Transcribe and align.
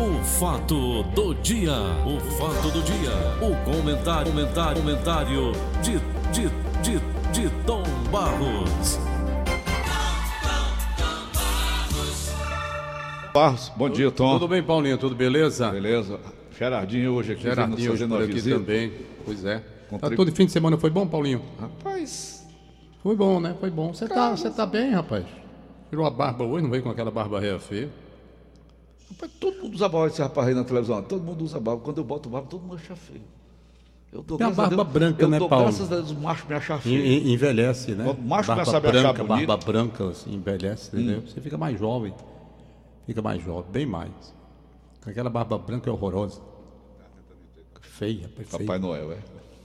O 0.00 0.24
fato 0.24 1.02
do 1.14 1.34
dia, 1.34 1.72
o 2.06 2.18
fato 2.38 2.70
do 2.70 2.82
dia, 2.82 3.12
o 3.42 3.54
comentário, 3.70 4.32
comentário, 4.32 4.80
comentário 4.80 5.52
de, 5.82 5.98
de, 6.32 6.48
de, 6.82 6.98
de 7.32 7.50
Tom 7.66 7.82
Barros. 8.10 8.98
Barros, 13.34 13.70
bom 13.76 13.90
dia, 13.90 14.10
Tom. 14.10 14.32
Tudo 14.38 14.48
bem, 14.48 14.62
Paulinho? 14.62 14.96
Tudo 14.96 15.14
beleza? 15.14 15.70
Beleza. 15.70 16.18
Gerardinho 16.58 17.12
hoje 17.12 17.32
aqui 17.32 17.42
Gerardinho 17.42 17.92
hoje 17.92 18.06
por 18.06 18.22
aqui 18.22 18.32
visita. 18.32 18.58
também. 18.58 18.92
Pois 19.24 19.44
é. 19.44 19.62
Contrib- 19.88 20.10
Tá 20.10 20.16
todo 20.16 20.32
fim 20.32 20.46
de 20.46 20.52
semana 20.52 20.76
foi 20.78 20.90
bom, 20.90 21.06
Paulinho? 21.06 21.42
Rapaz, 21.60 22.46
Foi 23.02 23.14
bom, 23.16 23.38
né? 23.40 23.54
Foi 23.60 23.70
bom. 23.70 23.92
Você 23.94 24.06
tá, 24.08 24.30
você 24.36 24.50
tá 24.50 24.64
bem, 24.66 24.92
rapaz? 24.92 25.24
Tirou 25.88 26.06
a 26.06 26.10
barba 26.10 26.44
hoje, 26.44 26.62
não 26.64 26.70
veio 26.70 26.82
com 26.82 26.90
aquela 26.90 27.10
barba 27.10 27.40
feia? 27.58 27.88
Rapaz, 29.10 29.32
todo 29.40 29.56
mundo 29.62 29.74
usa 29.74 29.88
barba 29.88 30.06
esse 30.08 30.20
rapaz 30.22 30.48
aí 30.48 30.54
na 30.54 30.64
televisão. 30.64 31.02
Todo 31.02 31.22
mundo 31.22 31.44
usa 31.44 31.58
barba. 31.60 31.82
Quando 31.82 31.98
eu 31.98 32.04
boto 32.04 32.28
barba, 32.28 32.46
todo 32.48 32.60
mundo 32.62 32.76
acha 32.76 32.96
feio. 32.96 33.22
Eu 34.12 34.22
dou 34.22 34.36
Tem 34.38 34.46
a 34.46 34.50
barba 34.50 34.76
Deus- 34.76 34.88
branca, 34.88 35.22
eu 35.22 35.28
né, 35.28 35.38
dou 35.38 35.48
Paulo? 35.48 35.66
Graças 35.66 35.92
a 35.92 35.94
Deus, 35.96 36.10
os 36.10 36.18
machos 36.18 36.48
me 36.48 36.54
acham 36.56 36.76
En- 36.76 36.80
feio. 36.80 37.04
en- 37.06 37.32
envelhece, 37.32 37.92
né? 37.92 38.04
O 38.10 38.20
macho 38.20 38.48
barba 38.48 38.64
começa 38.64 38.76
a 38.76 38.80
me 38.80 38.88
achar 38.98 39.12
branca, 39.12 39.24
bonito. 39.24 39.46
barba 39.46 39.64
branca, 39.64 40.08
assim, 40.08 40.34
envelhece, 40.34 40.90
Hum. 40.94 40.98
entendeu? 41.00 41.22
Você 41.22 41.40
fica 41.40 41.56
mais 41.56 41.78
jovem. 41.78 42.12
Fica 43.06 43.22
mais 43.22 43.42
jovem, 43.44 43.70
bem 43.70 43.86
mais. 43.86 44.10
Aquela 45.06 45.30
barba 45.30 45.56
branca 45.58 45.88
é 45.88 45.92
horrorosa. 45.92 46.40
Feia, 47.80 48.22
rapaz, 48.28 48.48
feia. 48.48 48.60
Papai 48.66 48.78
Noel, 48.78 49.12
é. 49.12 49.18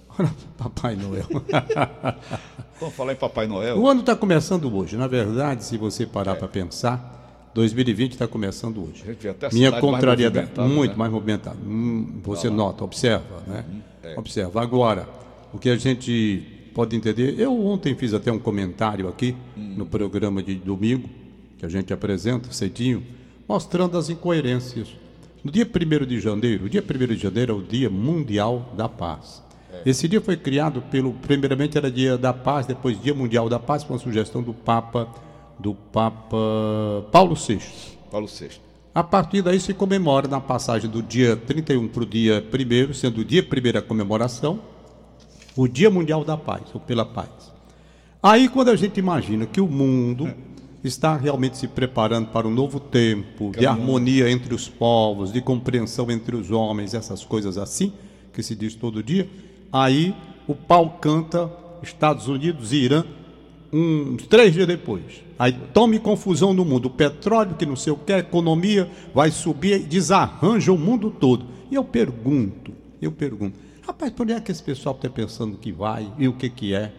Papai 0.58 0.96
Noel. 0.96 1.26
Vamos 2.80 2.96
falar 2.96 3.14
em 3.14 3.16
Papai 3.18 3.48
Noel. 3.48 3.78
O 3.80 3.88
ano 3.90 4.02
está 4.02 4.16
começando 4.16 4.74
hoje. 4.74 4.96
Na 4.96 5.08
verdade, 5.08 5.64
se 5.64 5.78
você 5.78 6.06
parar 6.06 6.34
É. 6.34 6.36
para 6.36 6.48
pensar, 6.48 7.25
2020 7.56 8.12
está 8.12 8.28
começando 8.28 8.84
hoje. 8.84 9.02
Minha 9.54 9.72
contrariedade, 9.80 10.50
muito 10.60 10.92
né? 10.92 10.98
mais 10.98 11.10
movimentada. 11.10 11.58
Hum, 11.66 12.20
você 12.22 12.50
nota, 12.50 12.84
observa, 12.84 13.44
né? 13.48 13.64
é. 14.04 14.20
Observa. 14.20 14.62
Agora, 14.62 15.08
o 15.54 15.58
que 15.58 15.70
a 15.70 15.78
gente 15.78 16.44
pode 16.74 16.98
entender, 16.98 17.40
eu 17.40 17.66
ontem 17.66 17.96
fiz 17.96 18.14
até 18.14 18.30
um 18.30 18.38
comentário 18.38 19.08
aqui 19.08 19.34
Hum. 19.58 19.76
no 19.78 19.86
programa 19.86 20.44
de 20.44 20.56
domingo, 20.56 21.10
que 21.58 21.66
a 21.66 21.70
gente 21.70 21.94
apresenta 21.94 22.52
cedinho, 22.52 23.02
mostrando 23.48 23.98
as 23.98 24.10
incoerências. 24.10 24.90
No 25.42 25.50
dia 25.50 25.66
1 25.66 26.06
de 26.06 26.20
janeiro, 26.20 26.66
o 26.66 26.70
dia 26.70 26.84
1 26.84 27.08
de 27.16 27.18
janeiro 27.18 27.54
é 27.54 27.56
o 27.56 27.62
Dia 27.62 27.90
Mundial 27.90 28.74
da 28.76 28.90
Paz. 28.90 29.42
É. 29.72 29.90
Esse 29.90 30.10
dia 30.10 30.20
foi 30.20 30.36
criado 30.36 30.82
pelo, 30.92 31.14
primeiramente 31.14 31.78
era 31.78 31.90
Dia 31.90 32.18
da 32.18 32.34
Paz, 32.34 32.66
depois 32.66 33.02
Dia 33.02 33.14
Mundial 33.14 33.48
da 33.48 33.60
Paz, 33.60 33.86
com 33.86 33.94
a 33.94 34.00
sugestão 34.00 34.44
do 34.44 34.54
Papa, 34.54 35.08
do 35.60 35.74
Papa 35.74 36.38
Paulo 37.12 37.36
VI. 37.36 37.60
Paulo 38.12 38.28
VI. 38.28 38.50
A 38.94 39.04
partir 39.04 39.42
daí 39.42 39.60
se 39.60 39.74
comemora 39.74 40.28
na 40.28 40.40
passagem 40.40 40.90
do 40.90 41.02
dia 41.02 41.36
31 41.36 41.88
para 41.88 42.04
o 42.04 42.06
dia 42.06 42.44
1, 42.90 42.94
sendo 42.94 43.22
o 43.22 43.26
dia 43.26 43.44
1 43.44 43.78
a 43.78 43.82
comemoração, 43.82 44.60
o 45.56 45.68
Dia 45.68 45.90
Mundial 45.90 46.24
da 46.24 46.38
Paz, 46.38 46.64
ou 46.74 46.80
pela 46.80 47.06
paz. 47.06 47.30
Aí 48.22 48.48
quando 48.48 48.70
a 48.70 48.76
gente 48.76 48.98
imagina 48.98 49.46
que 49.46 49.60
o 49.60 49.68
mundo 49.68 50.34
está 50.84 51.16
realmente 51.18 51.58
se 51.58 51.68
preparando 51.68 52.28
para 52.28 52.48
um 52.48 52.52
novo 52.52 52.80
tempo, 52.80 53.52
de 53.52 53.66
harmonia 53.66 54.30
entre 54.30 54.54
os 54.54 54.70
povos, 54.70 55.34
de 55.34 55.42
compreensão 55.42 56.10
entre 56.10 56.36
os 56.36 56.52
homens, 56.52 56.94
essas 56.94 57.24
coisas 57.24 57.58
assim, 57.58 57.92
que 58.34 58.44
se 58.44 58.56
diz 58.56 58.76
todo 58.76 59.04
dia, 59.04 59.30
aí 59.72 60.16
o 60.48 60.54
pau 60.56 60.98
canta 61.02 61.52
Estados 61.82 62.28
Unidos 62.28 62.72
e 62.72 62.78
Irã 62.78 63.04
uns 63.72 64.26
três 64.28 64.54
dias 64.54 64.68
depois. 64.68 65.04
Aí 65.38 65.54
tome 65.74 66.00
confusão 66.00 66.54
no 66.54 66.64
mundo. 66.64 66.86
O 66.86 66.90
petróleo, 66.90 67.56
que 67.56 67.66
não 67.66 67.76
sei 67.76 67.92
o 67.92 67.98
que, 67.98 68.14
a 68.14 68.20
economia 68.20 68.90
vai 69.14 69.32
subir 69.32 69.82
e 69.82 69.86
desarranja 69.86 70.72
o 70.72 70.78
mundo 70.78 71.12
todo. 71.12 71.46
E 71.70 71.76
eu 71.76 71.84
pergunto, 71.84 72.72
eu 73.02 73.12
pergunto, 73.12 73.58
rapaz, 73.86 74.12
por 74.12 74.24
onde 74.24 74.34
é 74.34 74.40
que 74.40 74.52
esse 74.52 74.64
pessoal 74.64 74.96
está 74.96 75.10
pensando 75.10 75.58
que 75.58 75.72
vai 75.72 76.12
e 76.18 76.28
o 76.28 76.34
que, 76.34 76.50
que 76.50 76.74
é? 76.74 76.92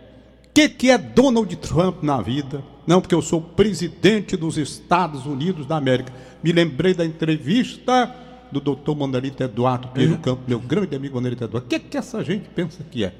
O 0.44 0.52
que, 0.52 0.68
que 0.68 0.90
é 0.90 0.98
Donald 0.98 1.54
Trump 1.56 2.02
na 2.02 2.20
vida? 2.20 2.62
Não, 2.86 3.00
porque 3.00 3.14
eu 3.14 3.22
sou 3.22 3.40
presidente 3.40 4.36
dos 4.36 4.56
Estados 4.56 5.26
Unidos 5.26 5.66
da 5.66 5.76
América. 5.76 6.12
Me 6.42 6.52
lembrei 6.52 6.94
da 6.94 7.04
entrevista 7.04 8.14
do 8.50 8.60
doutor 8.60 8.94
Mandarito 8.94 9.42
Eduardo 9.42 9.88
Pinheiro 9.88 10.18
Campo, 10.18 10.42
meu 10.46 10.60
grande 10.60 10.94
amigo 10.94 11.16
Mandarito 11.16 11.44
Eduardo. 11.44 11.66
O 11.66 11.68
que, 11.68 11.78
que 11.78 11.96
essa 11.96 12.22
gente 12.22 12.48
pensa 12.54 12.84
que 12.90 13.04
é? 13.04 13.12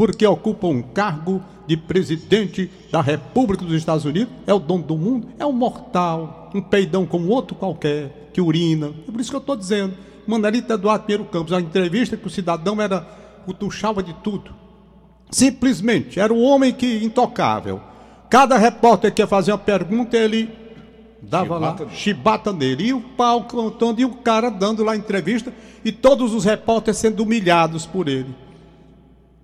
Porque 0.00 0.26
ocupa 0.26 0.66
um 0.66 0.80
cargo 0.80 1.42
de 1.66 1.76
presidente 1.76 2.70
da 2.90 3.02
República 3.02 3.62
dos 3.62 3.74
Estados 3.74 4.06
Unidos, 4.06 4.32
é 4.46 4.54
o 4.54 4.58
dono 4.58 4.82
do 4.82 4.96
mundo, 4.96 5.28
é 5.38 5.44
um 5.44 5.52
mortal, 5.52 6.50
um 6.54 6.62
peidão 6.62 7.04
como 7.04 7.28
outro 7.28 7.54
qualquer, 7.54 8.30
que 8.32 8.40
urina. 8.40 8.94
É 9.06 9.12
por 9.12 9.20
isso 9.20 9.28
que 9.28 9.36
eu 9.36 9.40
estou 9.40 9.54
dizendo. 9.54 9.92
Mandarita 10.26 10.72
Eduardo 10.72 11.04
Pinheiro 11.04 11.26
Campos, 11.26 11.52
a 11.52 11.60
entrevista 11.60 12.16
que 12.16 12.26
o 12.26 12.30
cidadão 12.30 12.80
era, 12.80 13.02
cutuchava 13.44 14.02
de 14.02 14.14
tudo. 14.24 14.54
Simplesmente, 15.30 16.18
era 16.18 16.32
o 16.32 16.40
homem 16.40 16.72
que 16.72 17.04
intocável. 17.04 17.78
Cada 18.30 18.56
repórter 18.56 19.12
que 19.12 19.20
ia 19.20 19.26
fazer 19.26 19.52
uma 19.52 19.58
pergunta, 19.58 20.16
ele 20.16 20.48
dava 21.20 21.56
Chibata 21.56 21.84
lá, 21.84 21.90
chibata 21.90 22.52
nele. 22.54 22.86
E 22.86 22.94
o 22.94 23.02
pau 23.02 23.44
contando, 23.44 24.00
e 24.00 24.06
o 24.06 24.14
cara 24.14 24.48
dando 24.48 24.82
lá 24.82 24.92
a 24.92 24.96
entrevista, 24.96 25.52
e 25.84 25.92
todos 25.92 26.32
os 26.32 26.46
repórteres 26.46 26.96
sendo 26.96 27.22
humilhados 27.22 27.84
por 27.84 28.08
ele. 28.08 28.34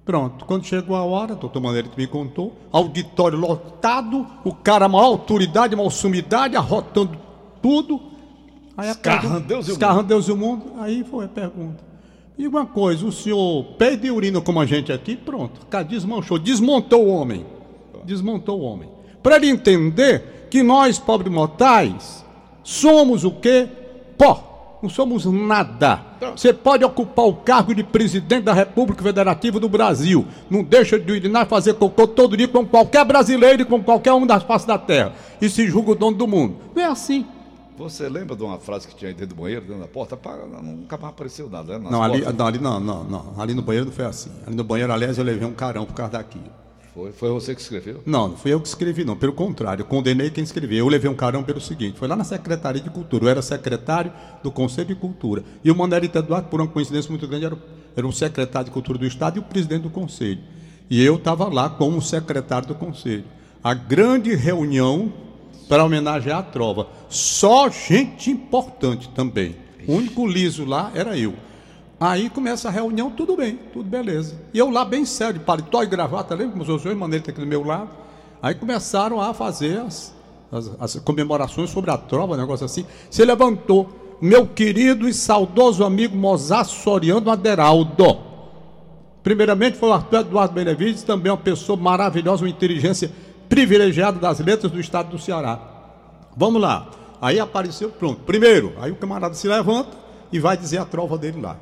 Pronto, 0.07 0.45
quando 0.45 0.65
chegou 0.65 0.95
a 0.95 1.03
hora, 1.03 1.33
o 1.33 1.37
doutor 1.37 1.61
Manelito 1.61 1.99
me 1.99 2.07
contou, 2.07 2.57
auditório 2.71 3.37
lotado, 3.37 4.25
o 4.45 4.55
cara, 4.55 4.89
maior 4.89 5.07
autoridade, 5.07 5.75
maior 5.75 5.91
sumidade, 5.91 6.57
arrotando 6.57 7.19
tudo. 7.61 8.01
Aí 8.77 8.89
Escarrando 8.89 9.41
Deus 9.49 9.67
Deus 10.07 10.29
e 10.29 10.33
o 10.33 10.37
mundo. 10.37 10.75
Aí 10.79 11.03
foi 11.03 11.25
a 11.25 11.29
pergunta. 11.29 11.83
E 12.39 12.47
uma 12.47 12.65
coisa, 12.65 13.05
o 13.05 13.11
senhor 13.11 13.65
peida 13.79 14.07
e 14.07 14.11
urina 14.13 14.41
como 14.41 14.61
a 14.61 14.67
gente 14.67 14.93
aqui, 14.93 15.17
pronto, 15.17 15.67
cara 15.67 15.83
desmanchou, 15.83 16.39
desmontou 16.39 17.05
o 17.05 17.09
homem. 17.09 17.45
Desmontou 18.05 18.61
o 18.61 18.63
homem. 18.63 18.89
Para 19.25 19.35
ele 19.35 19.49
entender 19.49 20.47
que 20.49 20.63
nós, 20.63 21.01
pobres 21.01 21.33
mortais, 21.33 22.25
somos 22.63 23.25
o 23.25 23.33
quê? 23.33 23.67
Pó. 24.17 24.46
Não 24.87 24.91
somos 24.91 25.25
nada. 25.25 26.01
Você 26.37 26.53
pode 26.53 26.85
ocupar 26.85 27.25
o 27.25 27.35
cargo 27.35 27.75
de 27.75 27.83
presidente 27.83 28.45
da 28.45 28.53
República 28.53 29.03
Federativa 29.03 29.59
do 29.59 29.69
Brasil. 29.69 30.25
Não 30.49 30.63
deixa 30.63 30.97
de 30.97 31.11
urinar 31.11 31.45
fazer 31.49 31.75
cocô 31.75 32.07
todo 32.07 32.37
dia 32.37 32.47
como 32.47 32.69
qualquer 32.69 33.05
brasileiro 33.05 33.63
e 33.63 33.65
como 33.65 33.83
qualquer 33.83 34.13
um 34.13 34.25
das 34.25 34.45
faces 34.45 34.65
da 34.65 34.79
terra. 34.79 35.13
E 35.41 35.51
se 35.51 35.67
julga 35.67 35.91
o 35.91 35.95
dono 35.97 36.17
do 36.17 36.29
mundo. 36.29 36.55
Não 36.73 36.81
é 36.81 36.87
assim. 36.87 37.27
Você 37.77 38.09
lembra 38.09 38.37
de 38.37 38.45
uma 38.45 38.61
frase 38.61 38.87
que 38.87 38.95
tinha 38.95 39.09
aí 39.09 39.15
dentro 39.15 39.35
do 39.35 39.43
banheiro, 39.43 39.63
dentro 39.63 39.81
da 39.81 39.89
porta? 39.89 40.17
Pá, 40.17 40.37
Nunca 40.63 40.97
mais 40.97 41.13
apareceu 41.13 41.51
nada, 41.51 41.81
né? 41.81 41.89
Não 41.91 42.01
ali, 42.01 42.21
não, 42.33 42.47
ali 42.47 42.59
não, 42.61 42.79
não, 42.79 43.03
não. 43.03 43.35
Ali 43.37 43.55
no 43.55 43.63
banheiro 43.63 43.87
não 43.87 43.93
foi 43.93 44.05
assim. 44.05 44.31
Ali 44.47 44.55
no 44.55 44.63
banheiro, 44.63 44.93
aliás, 44.93 45.19
eu 45.19 45.25
levei 45.25 45.49
um 45.49 45.53
carão 45.53 45.85
por 45.85 45.95
causa 45.95 46.13
daquilo. 46.13 46.45
Foi, 46.97 47.13
foi 47.13 47.31
você 47.31 47.55
que 47.55 47.61
escreveu? 47.61 48.03
Não, 48.07 48.29
não 48.29 48.37
fui 48.39 48.55
eu 48.55 48.59
que 48.59 48.67
escrevi, 48.67 49.05
não. 49.05 49.15
Pelo 49.15 49.35
contrário, 49.35 49.85
condenei 49.85 50.31
quem 50.31 50.43
escreveu. 50.43 50.79
Eu 50.79 50.89
levei 50.89 51.11
um 51.11 51.15
carão 51.15 51.43
pelo 51.43 51.61
seguinte: 51.61 51.99
foi 51.99 52.09
lá 52.09 52.17
na 52.17 52.25
Secretaria 52.25 52.81
de 52.81 52.89
Cultura. 52.89 53.27
Eu 53.27 53.29
era 53.29 53.43
secretário 53.43 54.11
do 54.43 54.51
Conselho 54.51 54.89
de 54.89 54.95
Cultura. 54.95 55.45
E 55.63 55.71
o 55.71 55.77
Mandarito 55.77 56.17
Eduardo, 56.17 56.49
por 56.49 56.59
uma 56.59 56.67
coincidência 56.67 57.11
muito 57.11 57.29
grande, 57.29 57.45
era, 57.45 57.59
era 57.95 58.07
um 58.07 58.13
secretário 58.13 58.65
de 58.65 58.71
Cultura 58.71 58.99
do 58.99 59.05
Estado 59.05 59.37
e 59.37 59.41
o 59.41 59.43
presidente 59.43 59.83
do 59.83 59.91
Conselho. 59.91 60.41
E 60.89 61.05
eu 61.05 61.17
estava 61.17 61.53
lá 61.53 61.69
como 61.69 62.01
secretário 62.01 62.67
do 62.67 62.75
Conselho. 62.75 63.25
A 63.63 63.75
grande 63.75 64.35
reunião 64.35 65.13
para 65.69 65.85
homenagear 65.85 66.39
a 66.39 66.43
trova. 66.43 66.89
Só 67.11 67.69
gente 67.69 68.31
importante 68.31 69.11
também. 69.11 69.55
O 69.87 69.97
único 69.97 70.27
liso 70.27 70.65
lá 70.65 70.91
era 70.95 71.15
eu. 71.19 71.35
Aí 71.99 72.29
começa 72.29 72.69
a 72.69 72.71
reunião, 72.71 73.11
tudo 73.11 73.37
bem, 73.37 73.59
tudo 73.73 73.89
beleza. 73.89 74.35
E 74.53 74.59
eu 74.59 74.71
lá 74.71 74.85
bem 74.85 75.05
sério, 75.07 75.41
paletó 75.41 75.83
e 75.83 75.87
gravata, 75.87 76.35
lembra 76.35 76.53
como 76.53 76.63
os 76.63 76.83
senhores, 76.83 76.99
maneira 76.99 77.25
aqui 77.31 77.41
do 77.41 77.47
meu 77.47 77.65
lado. 77.65 77.89
Aí 78.43 78.55
começaram 78.55 79.21
a 79.21 79.33
fazer 79.33 79.81
as, 79.81 80.15
as, 80.53 80.71
as 80.79 80.95
comemorações 80.97 81.71
sobre 81.71 81.91
a 81.91 81.97
trova, 81.97 82.35
um 82.35 82.37
negócio 82.37 82.67
assim. 82.67 82.85
Se 83.11 83.25
levantou 83.25 83.89
meu 84.21 84.47
querido 84.47 85.09
e 85.09 85.15
saudoso 85.15 85.85
amigo 85.85 86.17
Mozart 86.17 86.69
Soriano 86.69 87.31
Aderaldo. 87.31 88.19
Primeiramente 89.23 89.79
foi 89.79 89.89
o 89.89 89.93
Arthur 89.93 90.21
Eduardo 90.21 90.55
Benevides, 90.55 91.03
também 91.03 91.33
uma 91.33 91.39
pessoa 91.39 91.79
maravilhosa, 91.79 92.45
uma 92.45 92.51
inteligência 92.51 93.11
privilegiada 93.49 94.19
das 94.19 94.39
letras 94.39 94.71
do 94.71 94.79
estado 94.79 95.11
do 95.11 95.19
Ceará. 95.19 95.59
Vamos 96.37 96.61
lá. 96.61 96.91
Aí 97.21 97.41
apareceu, 97.41 97.89
pronto. 97.91 98.21
Primeiro, 98.23 98.75
aí 98.81 98.93
o 98.93 98.97
camarada 98.97 99.35
se 99.35 99.49
levanta 99.49 99.97
e 100.31 100.39
vai 100.39 100.57
dizer 100.57 100.79
a 100.79 100.85
trova 100.85 101.17
dele 101.17 101.41
lá. 101.41 101.57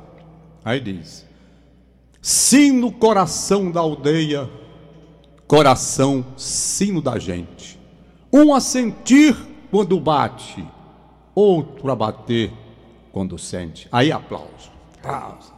Aí 0.65 0.79
diz: 0.79 1.25
Sino 2.21 2.91
coração 2.91 3.71
da 3.71 3.79
aldeia, 3.81 4.49
coração 5.47 6.25
sino 6.35 7.01
da 7.01 7.19
gente. 7.19 7.79
Um 8.33 8.53
a 8.53 8.59
sentir 8.59 9.37
quando 9.71 9.99
bate, 9.99 10.67
outro 11.35 11.91
a 11.91 11.95
bater 11.95 12.51
quando 13.13 13.37
sente. 13.37 13.87
Aí 13.91 14.11
aplauso. 14.11 14.71
Aplauso. 15.03 15.53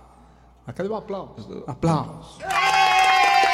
Ah, 0.68 0.74
cadê 0.74 0.90
o 0.90 0.96
aplauso? 0.96 1.64
Aplauso. 1.66 2.38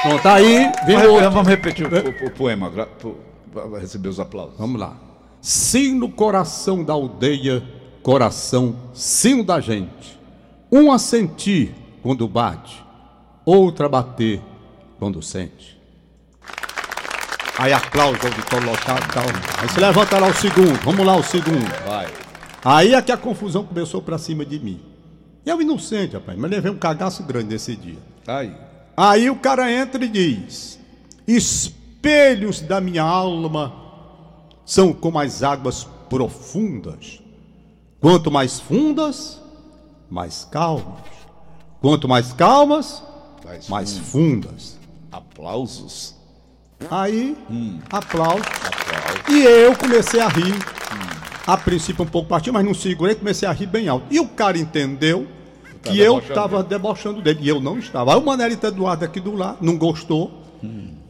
Pronto, 0.01 0.27
aí 0.27 0.71
vem 0.85 0.97
Vamos, 0.97 1.21
vamos 1.33 1.47
repetir 1.47 1.85
o, 1.85 1.89
o- 1.89 2.27
o 2.27 2.31
poema 2.31 2.69
para 2.71 3.79
receber 3.79 4.09
os 4.09 4.19
aplausos. 4.19 4.57
Vamos 4.57 4.81
lá. 4.81 4.97
Sim 5.39 5.93
no 5.93 6.09
coração 6.09 6.83
da 6.83 6.93
aldeia, 6.93 7.63
coração, 8.01 8.75
sino 8.93 9.43
da 9.43 9.59
gente. 9.61 10.19
Um 10.75 10.91
a 10.91 10.97
sentir 10.97 11.75
quando 12.01 12.27
bate, 12.27 12.83
outra 13.45 13.85
a 13.85 13.89
bater 13.89 14.41
quando 14.97 15.21
sente. 15.21 15.79
Aí 17.59 17.71
aplauso, 17.71 18.17
auditório 18.23 18.71
lotado, 18.71 19.07
calma. 19.13 19.39
Aí 19.59 19.69
se 19.69 19.79
levanta 19.79 20.17
lá 20.17 20.29
o 20.29 20.33
segundo, 20.33 20.83
vamos 20.83 21.05
lá 21.05 21.15
o 21.15 21.21
segundo. 21.21 21.71
Vai. 21.85 22.11
Aí 22.65 22.95
é 22.95 23.01
que 23.03 23.11
a 23.11 23.17
confusão 23.17 23.63
começou 23.63 24.01
pra 24.01 24.17
cima 24.17 24.43
de 24.43 24.59
mim. 24.59 24.81
Eu 25.45 25.61
inocente, 25.61 26.15
rapaz, 26.15 26.39
mas 26.39 26.49
levei 26.49 26.71
um 26.71 26.77
cagaço 26.79 27.21
grande 27.21 27.49
nesse 27.49 27.75
dia. 27.75 27.99
Aí. 28.25 28.51
Aí 28.97 29.29
o 29.29 29.35
cara 29.35 29.71
entra 29.71 30.03
e 30.03 30.07
diz: 30.07 30.79
Espelhos 31.27 32.61
da 32.61 32.81
minha 32.81 33.03
alma 33.03 33.71
são 34.65 34.91
como 34.91 35.19
as 35.19 35.43
águas 35.43 35.87
profundas. 36.09 37.21
Quanto 38.01 38.31
mais 38.31 38.59
fundas, 38.59 39.42
mais 40.13 40.47
calmas. 40.49 40.85
Quanto 41.81 42.07
mais 42.07 42.31
calmas, 42.31 43.03
Mais 43.43 43.67
mais 43.67 43.97
fundas. 43.97 44.77
Aplausos. 45.11 46.15
Aí, 46.89 47.35
aplauso. 47.91 48.43
E 49.27 49.41
eu 49.41 49.75
comecei 49.75 50.19
a 50.19 50.27
rir. 50.27 50.53
A 51.47 51.57
princípio 51.57 52.05
um 52.05 52.07
pouco 52.07 52.29
partiu, 52.29 52.53
mas 52.53 52.63
não 52.63 52.75
segurei, 52.75 53.15
comecei 53.15 53.47
a 53.47 53.51
rir 53.51 53.65
bem 53.65 53.89
alto. 53.89 54.05
E 54.11 54.19
o 54.19 54.27
cara 54.27 54.57
entendeu 54.57 55.27
Tá 55.81 55.91
que 55.91 55.99
eu 55.99 56.19
estava 56.19 56.63
debochando 56.63 57.21
dele. 57.21 57.39
E 57.41 57.49
eu 57.49 57.59
não 57.59 57.79
estava. 57.79 58.13
Aí 58.13 58.17
o 58.17 58.23
Manelito 58.23 58.67
Eduardo 58.67 59.03
aqui 59.03 59.19
do 59.19 59.33
lado 59.33 59.57
não 59.61 59.77
gostou. 59.77 60.31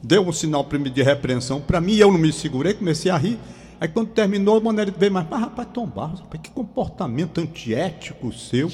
Deu 0.01 0.25
um 0.25 0.31
sinal 0.31 0.63
de 0.63 1.03
repreensão 1.03 1.59
para 1.59 1.79
mim, 1.79 1.95
eu 1.95 2.11
não 2.11 2.17
me 2.17 2.31
segurei, 2.31 2.73
comecei 2.73 3.11
a 3.11 3.17
rir. 3.17 3.37
Aí 3.83 3.89
quando 3.89 4.11
terminou, 4.11 4.57
o 4.57 4.63
Manelito 4.63 4.97
veio 4.97 5.11
mais, 5.11 5.27
mas 5.29 5.41
rapaz, 5.41 5.67
Tom 5.73 5.85
Barros, 5.85 6.21
rapaz, 6.21 6.41
que 6.41 6.49
comportamento 6.49 7.41
antiético 7.41 8.31
seu. 8.31 8.71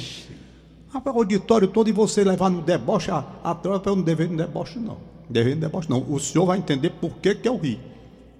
Rapaz, 0.89 1.15
o 1.15 1.19
auditório 1.19 1.67
todo 1.67 1.89
e 1.89 1.91
você 1.91 2.23
levar 2.23 2.51
no 2.51 2.61
deboche 2.61 3.09
a, 3.09 3.25
a 3.44 3.56
tropa, 3.56 3.89
eu 3.89 3.95
não 3.95 4.03
deveria 4.03 4.31
no 4.31 4.38
deboche, 4.38 4.77
não. 4.77 4.97
Deveria 5.27 5.56
no 5.56 5.61
deboche, 5.61 5.89
não. 5.89 6.06
O 6.07 6.19
senhor 6.19 6.45
vai 6.45 6.59
entender 6.59 6.91
por 6.91 7.09
que, 7.15 7.33
que 7.33 7.50
eu 7.50 7.57
ri. 7.57 7.79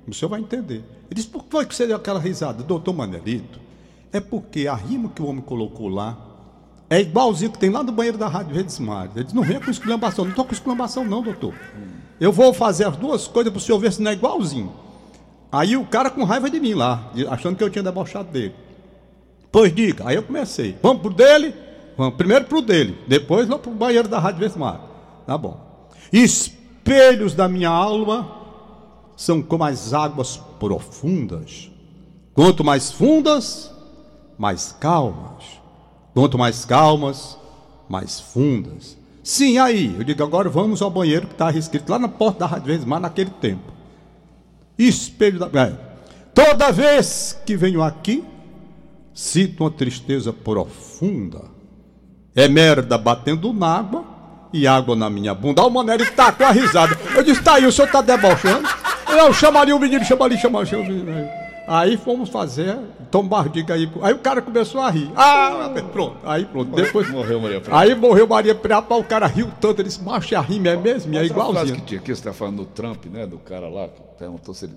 O 0.08 0.14
senhor 0.14 0.30
vai 0.30 0.42
entender. 0.42 0.84
Ele 1.10 1.16
disse, 1.16 1.28
por 1.28 1.44
que 1.44 1.50
foi 1.50 1.66
que 1.66 1.74
você 1.74 1.88
deu 1.88 1.96
aquela 1.96 2.20
risada? 2.20 2.62
Doutor 2.62 2.94
Manelito, 2.94 3.60
é 4.14 4.20
porque 4.20 4.68
a 4.68 4.76
rima 4.76 5.10
que 5.10 5.24
o 5.24 5.26
homem 5.26 5.42
colocou 5.42 5.88
lá 5.88 6.20
é 6.88 7.02
igualzinho 7.02 7.52
que 7.52 7.58
tem 7.58 7.72
lá 7.72 7.82
no 7.82 7.92
banheiro 7.92 8.20
da 8.20 8.28
Rádio 8.28 8.54
Redes 8.54 8.78
Mares. 8.78 9.16
Ele 9.16 9.24
disse, 9.24 9.36
não 9.36 9.42
venha 9.42 9.60
com 9.60 9.72
exclamação. 9.72 10.24
Não 10.24 10.30
estou 10.30 10.46
com 10.46 10.54
exclamação, 10.54 11.04
não, 11.04 11.24
doutor. 11.24 11.56
Eu 12.20 12.32
vou 12.32 12.54
fazer 12.54 12.84
as 12.84 12.96
duas 12.96 13.28
coisas 13.28 13.52
para 13.52 13.58
o 13.58 13.60
senhor 13.60 13.80
ver 13.80 13.92
se 13.92 14.04
não 14.04 14.12
é 14.12 14.14
igualzinho. 14.14 14.72
Aí 15.52 15.76
o 15.76 15.86
cara 15.86 16.10
com 16.10 16.24
raiva 16.24 16.50
de 16.50 16.60
mim 16.60 16.74
lá, 16.74 17.12
achando 17.30 17.56
que 17.56 17.64
eu 17.64 17.70
tinha 17.70 17.84
debochado 17.84 18.32
dele. 18.32 18.54
Pois 19.52 19.74
diga, 19.74 20.08
aí 20.08 20.16
eu 20.16 20.24
comecei. 20.24 20.78
Vamos 20.82 21.02
pro 21.02 21.12
dele? 21.12 21.54
Vamos 21.98 22.16
primeiro 22.16 22.46
pro 22.46 22.62
dele, 22.62 22.98
depois 23.08 23.50
lá 23.50 23.58
pro 23.58 23.72
banheiro 23.72 24.08
da 24.08 24.20
Rádio 24.20 24.40
Vesmar. 24.40 24.80
Tá 25.26 25.38
bom. 25.38 25.90
Espelhos 26.14 27.34
da 27.34 27.48
minha 27.50 27.70
alma 27.70 28.36
são 29.16 29.42
como 29.42 29.64
as 29.64 29.94
águas 29.94 30.38
profundas. 30.60 31.70
Quanto 32.34 32.64
mais 32.64 32.92
fundas, 32.92 33.72
mais 34.38 34.72
calmas. 34.80 35.44
Quanto 36.14 36.38
mais 36.38 36.64
calmas, 36.64 37.38
mais 37.90 38.20
fundas. 38.20 38.98
Sim, 39.24 39.58
aí, 39.58 39.96
eu 39.98 40.04
digo, 40.04 40.24
agora 40.24 40.50
vamos 40.50 40.82
ao 40.82 40.90
banheiro 40.90 41.28
que 41.28 41.34
está 41.34 41.52
escrito 41.52 41.90
lá 41.90 42.00
na 42.00 42.08
porta 42.08 42.40
da 42.40 42.46
Rádio 42.46 42.68
Vesmar 42.68 43.00
naquele 43.00 43.32
tempo. 43.32 43.79
Espelho 44.80 45.38
da. 45.38 45.62
É. 45.62 45.74
Toda 46.34 46.72
vez 46.72 47.38
que 47.46 47.58
venho 47.58 47.84
aqui, 47.84 48.24
sinto 49.14 49.66
uma 49.66 49.72
tristeza 49.72 50.32
profunda. 50.32 51.42
É 52.34 52.48
merda 52.48 52.98
batendo 52.98 53.52
na 53.52 53.78
água 53.78 54.06
e 54.54 54.66
água 54.66 54.96
na 54.96 55.10
minha 55.10 55.34
bunda. 55.34 55.62
Olha 55.62 55.70
o 55.70 55.74
Maneri 55.74 56.10
tá 56.12 56.32
com 56.32 56.44
a 56.46 56.52
risada. 56.52 56.98
Eu 57.14 57.24
disse, 57.24 57.44
tá 57.44 57.56
aí, 57.56 57.66
o 57.66 57.72
senhor 57.72 57.92
tá 57.92 58.02
debochando? 58.02 58.68
Eu 59.10 59.34
chamaria 59.34 59.76
o 59.76 59.80
menino, 59.80 60.06
chama 60.06 60.26
ali, 60.26 60.38
chama 60.38 60.60
ali. 60.60 60.70
chama 60.70 60.84
ali. 60.84 61.49
Aí 61.70 61.98
fomos 61.98 62.30
fazer, 62.30 62.80
Tom 63.12 63.28
Bardiga 63.28 63.76
aí. 63.76 63.88
Aí 64.02 64.12
o 64.12 64.18
cara 64.18 64.42
começou 64.42 64.82
a 64.82 64.90
rir. 64.90 65.12
Ah, 65.16 65.72
pronto. 65.94 66.18
Aí 66.24 66.44
pronto. 66.44 66.76
Depois. 66.76 67.08
Morreu 67.12 67.40
Maria 67.40 67.62
Prata. 67.62 67.80
Aí 67.80 67.94
morreu 67.94 68.28
Maria 68.28 68.56
Prata, 68.56 68.96
o 68.96 69.04
cara 69.04 69.28
riu 69.28 69.52
tanto. 69.62 69.80
Ele 69.80 69.88
disse, 69.88 70.04
macho, 70.04 70.36
a 70.36 70.42
rima 70.42 70.70
é 70.70 70.76
mesmo? 70.76 71.14
E 71.14 71.18
é 71.20 71.26
igualzinho. 71.26 71.76
que 71.76 71.82
tinha 71.82 72.00
aqui, 72.00 72.08
você 72.08 72.14
está 72.14 72.34
falando 72.34 72.58
do 72.58 72.66
Trump, 72.66 73.06
né? 73.06 73.28
Do 73.28 73.38
cara 73.38 73.70
lá, 73.70 73.88
que 73.88 74.02
perguntou 74.18 74.52
se 74.56 74.66
ele 74.66 74.74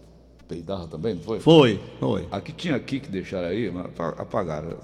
peidava 0.47 0.87
também, 0.87 1.15
não 1.15 1.23
foi? 1.23 1.41
Foi, 1.41 1.81
foi. 1.99 2.29
Aqui 2.31 2.53
tinha 2.53 2.77
aqui 2.77 3.01
que 3.01 3.09
deixaram 3.09 3.49
aí, 3.49 3.71
mas 3.71 3.87
apagaram. 4.19 4.77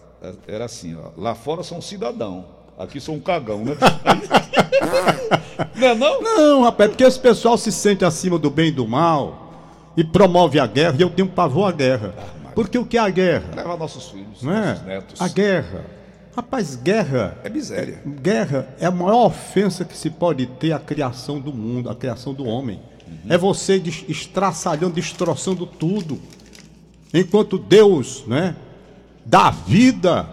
Era 0.47 0.65
assim, 0.65 0.97
ó. 0.97 1.11
Lá 1.15 1.35
fora 1.35 1.61
um 1.61 1.83
cidadão. 1.83 2.47
Aqui 2.79 3.01
sou 3.01 3.17
um 3.17 3.21
cagão, 3.21 3.67
né? 3.67 3.77
não 5.77 5.87
é 5.87 5.95
não? 5.95 6.23
Não, 6.23 6.63
rapaz, 6.63 6.89
porque 6.89 7.05
esse 7.05 7.21
pessoal 7.21 7.59
se 7.59 7.71
sente 7.71 8.03
acima 8.03 8.39
do 8.39 8.49
bem 8.49 8.69
e 8.69 8.73
do 8.73 8.89
mal 8.89 9.48
e 9.99 10.05
promove 10.05 10.61
a 10.61 10.67
guerra, 10.69 10.95
e 10.97 11.03
eu 11.03 11.11
tenho 11.11 11.29
pavor 11.29 11.69
à 11.69 11.73
guerra. 11.73 12.15
Porque 12.55 12.79
o 12.79 12.87
que 12.87 12.97
é 12.97 13.01
a 13.01 13.11
guerra? 13.11 13.47
Leva 13.57 13.77
nossos 13.77 14.09
filhos, 14.11 14.41
Não 14.45 14.53
é? 14.53 14.67
nossos 14.69 14.87
netos. 14.87 15.21
A 15.21 15.27
guerra. 15.27 15.85
Rapaz, 16.37 16.77
guerra. 16.77 17.37
É 17.43 17.51
miséria. 17.51 18.01
Guerra 18.23 18.69
é 18.79 18.87
a 18.87 18.93
maior 18.93 19.27
ofensa 19.27 19.85
que 19.85 19.97
se 19.97 20.09
pode 20.09 20.47
ter 20.47 20.71
à 20.71 20.79
criação 20.79 21.41
do 21.41 21.53
mundo, 21.53 21.91
à 21.91 21.97
criação 21.97 22.33
do 22.33 22.45
homem. 22.47 22.81
É 23.29 23.37
você 23.37 23.83
estraçalhando, 24.09 24.95
destroçando 24.95 25.67
tudo. 25.67 26.21
Enquanto 27.13 27.59
Deus, 27.59 28.23
né, 28.25 28.55
dá 29.27 29.51
vida, 29.51 30.29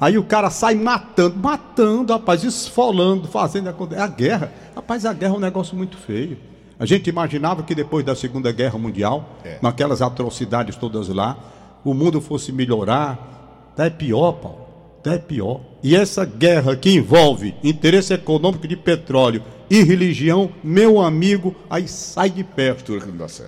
aí 0.00 0.16
o 0.16 0.24
cara 0.24 0.48
sai 0.48 0.76
matando, 0.76 1.36
matando, 1.36 2.14
rapaz, 2.14 2.42
esfolando, 2.42 3.28
fazendo 3.28 3.68
acontecer. 3.68 4.00
A 4.00 4.06
guerra, 4.06 4.50
rapaz, 4.74 5.04
a 5.04 5.12
guerra 5.12 5.34
é 5.34 5.36
um 5.36 5.40
negócio 5.40 5.76
muito 5.76 5.98
feio. 5.98 6.38
A 6.80 6.86
gente 6.86 7.08
imaginava 7.10 7.62
que 7.62 7.74
depois 7.74 8.04
da 8.04 8.16
Segunda 8.16 8.50
Guerra 8.50 8.78
Mundial, 8.78 9.36
É. 9.44 9.58
naquelas 9.60 10.00
atrocidades 10.00 10.74
todas 10.76 11.08
lá, 11.08 11.36
o 11.84 11.92
mundo 11.94 12.20
fosse 12.20 12.50
melhorar. 12.50 13.72
Tá 13.76 13.84
é 13.84 13.90
pior, 13.90 14.32
Paulo. 14.32 14.60
Tá 15.02 15.12
é 15.12 15.18
pior. 15.18 15.60
E 15.82 15.94
essa 15.94 16.24
guerra 16.24 16.74
que 16.74 16.90
envolve 16.90 17.54
interesse 17.62 18.12
econômico 18.14 18.66
de 18.66 18.76
petróleo 18.76 19.42
e 19.70 19.82
religião, 19.82 20.50
meu 20.64 21.00
amigo, 21.00 21.54
aí 21.68 21.86
sai 21.86 22.30
de 22.30 22.42
perto. 22.42 22.98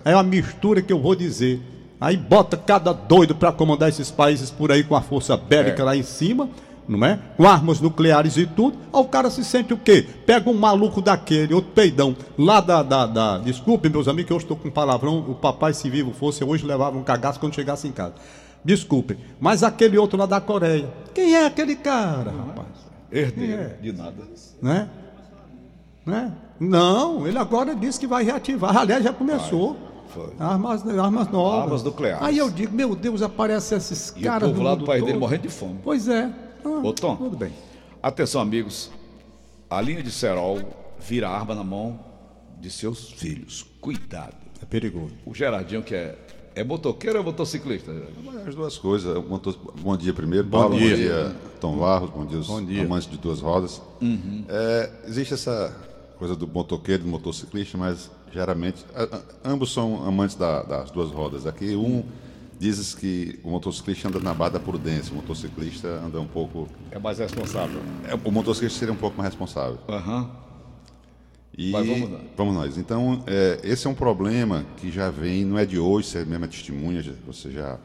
É 0.04 0.14
uma 0.14 0.22
mistura 0.22 0.80
que 0.82 0.92
eu 0.92 1.00
vou 1.00 1.14
dizer. 1.14 1.58
Aí 2.00 2.16
bota 2.16 2.56
cada 2.56 2.92
doido 2.92 3.34
para 3.34 3.50
comandar 3.52 3.88
esses 3.88 4.10
países 4.10 4.50
por 4.50 4.70
aí 4.72 4.82
com 4.84 4.94
a 4.94 5.00
força 5.00 5.36
bélica 5.36 5.82
É. 5.82 5.84
lá 5.84 5.96
em 5.96 6.02
cima, 6.02 6.48
não 6.88 7.04
é? 7.06 7.18
Com 7.36 7.46
armas 7.46 7.80
nucleares 7.80 8.36
e 8.36 8.46
tudo. 8.46 8.76
O 8.92 9.04
cara 9.04 9.30
se 9.30 9.44
sente 9.44 9.72
o 9.72 9.76
quê? 9.76 10.06
Pega 10.26 10.48
um 10.50 10.54
maluco 10.54 11.00
daquele, 11.00 11.54
outro 11.54 11.70
peidão, 11.72 12.16
lá 12.38 12.60
da. 12.60 12.82
da, 12.82 13.06
da... 13.06 13.38
Desculpe, 13.38 13.88
meus 13.88 14.08
amigos, 14.08 14.26
que 14.26 14.32
eu 14.32 14.36
estou 14.38 14.56
com 14.56 14.70
palavrão. 14.70 15.18
O 15.28 15.34
papai, 15.34 15.72
se 15.74 15.88
vivo 15.88 16.12
fosse, 16.12 16.42
hoje 16.44 16.64
levava 16.66 16.96
um 16.98 17.02
cagaço 17.02 17.38
quando 17.40 17.54
chegasse 17.54 17.86
em 17.88 17.92
casa. 17.92 18.14
Desculpe. 18.64 19.18
Mas 19.40 19.62
aquele 19.62 19.98
outro 19.98 20.18
lá 20.18 20.26
da 20.26 20.40
Coreia. 20.40 20.88
Quem 21.14 21.34
é 21.34 21.46
aquele 21.46 21.74
cara, 21.76 22.30
rapaz? 22.30 22.68
Herdeiro 23.10 23.60
É. 23.62 23.76
de 23.80 23.92
nada. 23.92 24.14
né? 24.60 24.88
Né? 26.06 26.32
Não, 26.58 27.26
ele 27.26 27.38
agora 27.38 27.74
disse 27.74 27.98
que 28.00 28.06
vai 28.06 28.24
reativar. 28.24 28.76
Aliás, 28.76 29.02
já 29.04 29.12
começou. 29.12 29.76
Foi. 30.08 30.30
Armas, 30.38 30.86
armas 30.88 31.28
novas. 31.30 31.62
Armas 31.62 31.82
nucleares. 31.82 32.22
Aí 32.22 32.38
eu 32.38 32.50
digo, 32.50 32.74
meu 32.74 32.94
Deus, 32.94 33.22
aparecem 33.22 33.78
esses 33.78 34.12
E 34.16 34.20
caras. 34.22 34.48
o 34.48 34.52
povo 34.52 34.62
lá 34.64 34.72
do 34.74 34.78
mundo 34.80 34.86
país 34.86 35.00
dele 35.00 35.12
todo. 35.14 35.20
morrendo 35.20 35.42
de 35.42 35.48
fome. 35.48 35.78
Pois 35.82 36.06
é. 36.08 36.30
Ah, 36.64 36.68
Ô 36.82 36.92
Tom, 36.92 37.16
Tudo 37.16 37.36
bem. 37.36 37.52
atenção 38.02 38.40
amigos, 38.40 38.90
a 39.68 39.80
linha 39.80 40.02
de 40.02 40.10
cerol 40.10 40.60
vira 41.00 41.28
arma 41.28 41.54
na 41.54 41.64
mão 41.64 41.98
de 42.60 42.70
seus 42.70 43.10
filhos. 43.12 43.66
Cuidado. 43.80 44.36
É 44.60 44.64
perigoso. 44.64 45.12
O 45.26 45.34
Gerardinho 45.34 45.82
que 45.82 45.94
é, 45.94 46.16
é 46.54 46.62
motoqueiro 46.62 47.18
ou 47.18 47.22
é 47.22 47.26
motociclista? 47.26 47.90
As 48.46 48.54
duas 48.54 48.78
coisas. 48.78 49.12
Bom, 49.24 49.40
bom 49.80 49.96
dia 49.96 50.12
primeiro, 50.12 50.46
Paulo. 50.46 50.78
dia. 50.78 50.90
Bom 50.90 50.96
dia, 50.96 51.36
Tom 51.60 51.76
Barros. 51.78 52.10
Bom 52.10 52.24
dia, 52.26 52.38
os 52.38 52.46
Bom 52.46 52.64
dia. 52.64 52.84
amantes 52.84 53.10
de 53.10 53.18
duas 53.18 53.40
rodas. 53.40 53.82
É, 54.48 54.90
existe 55.06 55.34
essa 55.34 55.74
coisa 56.18 56.36
do 56.36 56.46
motoqueiro 56.46 57.02
e 57.02 57.04
do 57.06 57.10
motociclista, 57.10 57.76
mas 57.76 58.08
geralmente 58.32 58.84
a- 58.94 59.02
a- 59.16 59.22
ambos 59.50 59.72
são 59.72 60.06
amantes 60.06 60.36
da- 60.36 60.62
das 60.62 60.90
duas 60.92 61.10
rodas. 61.10 61.44
Aqui 61.46 61.74
um 61.74 62.04
diz 62.62 62.94
que 62.94 63.40
o 63.42 63.50
motociclista 63.50 64.06
anda 64.06 64.20
na 64.20 64.32
barra 64.32 64.50
da 64.50 64.60
prudência, 64.60 65.12
o 65.12 65.16
motociclista 65.16 65.88
anda 65.88 66.20
um 66.20 66.28
pouco. 66.28 66.68
É 66.92 66.98
mais 66.98 67.18
responsável. 67.18 67.80
é, 68.06 68.14
o 68.14 68.30
motociclista 68.30 68.78
seria 68.78 68.94
um 68.94 68.96
pouco 68.96 69.18
mais 69.18 69.30
responsável. 69.30 69.80
Aham. 69.88 70.30
E 71.58 71.72
Mas 71.72 71.86
vamos 71.86 72.10
lá. 72.10 72.20
vamos 72.36 72.54
nós. 72.54 72.78
Então, 72.78 73.24
é, 73.26 73.60
esse 73.64 73.86
é 73.86 73.90
um 73.90 73.94
problema 73.94 74.64
que 74.76 74.92
já 74.92 75.10
vem, 75.10 75.44
não 75.44 75.58
é 75.58 75.66
de 75.66 75.76
hoje, 75.76 76.06
você 76.06 76.24
mesmo 76.24 76.44
é 76.44 76.48
testemunha, 76.48 77.04
você 77.26 77.50
já 77.50 77.78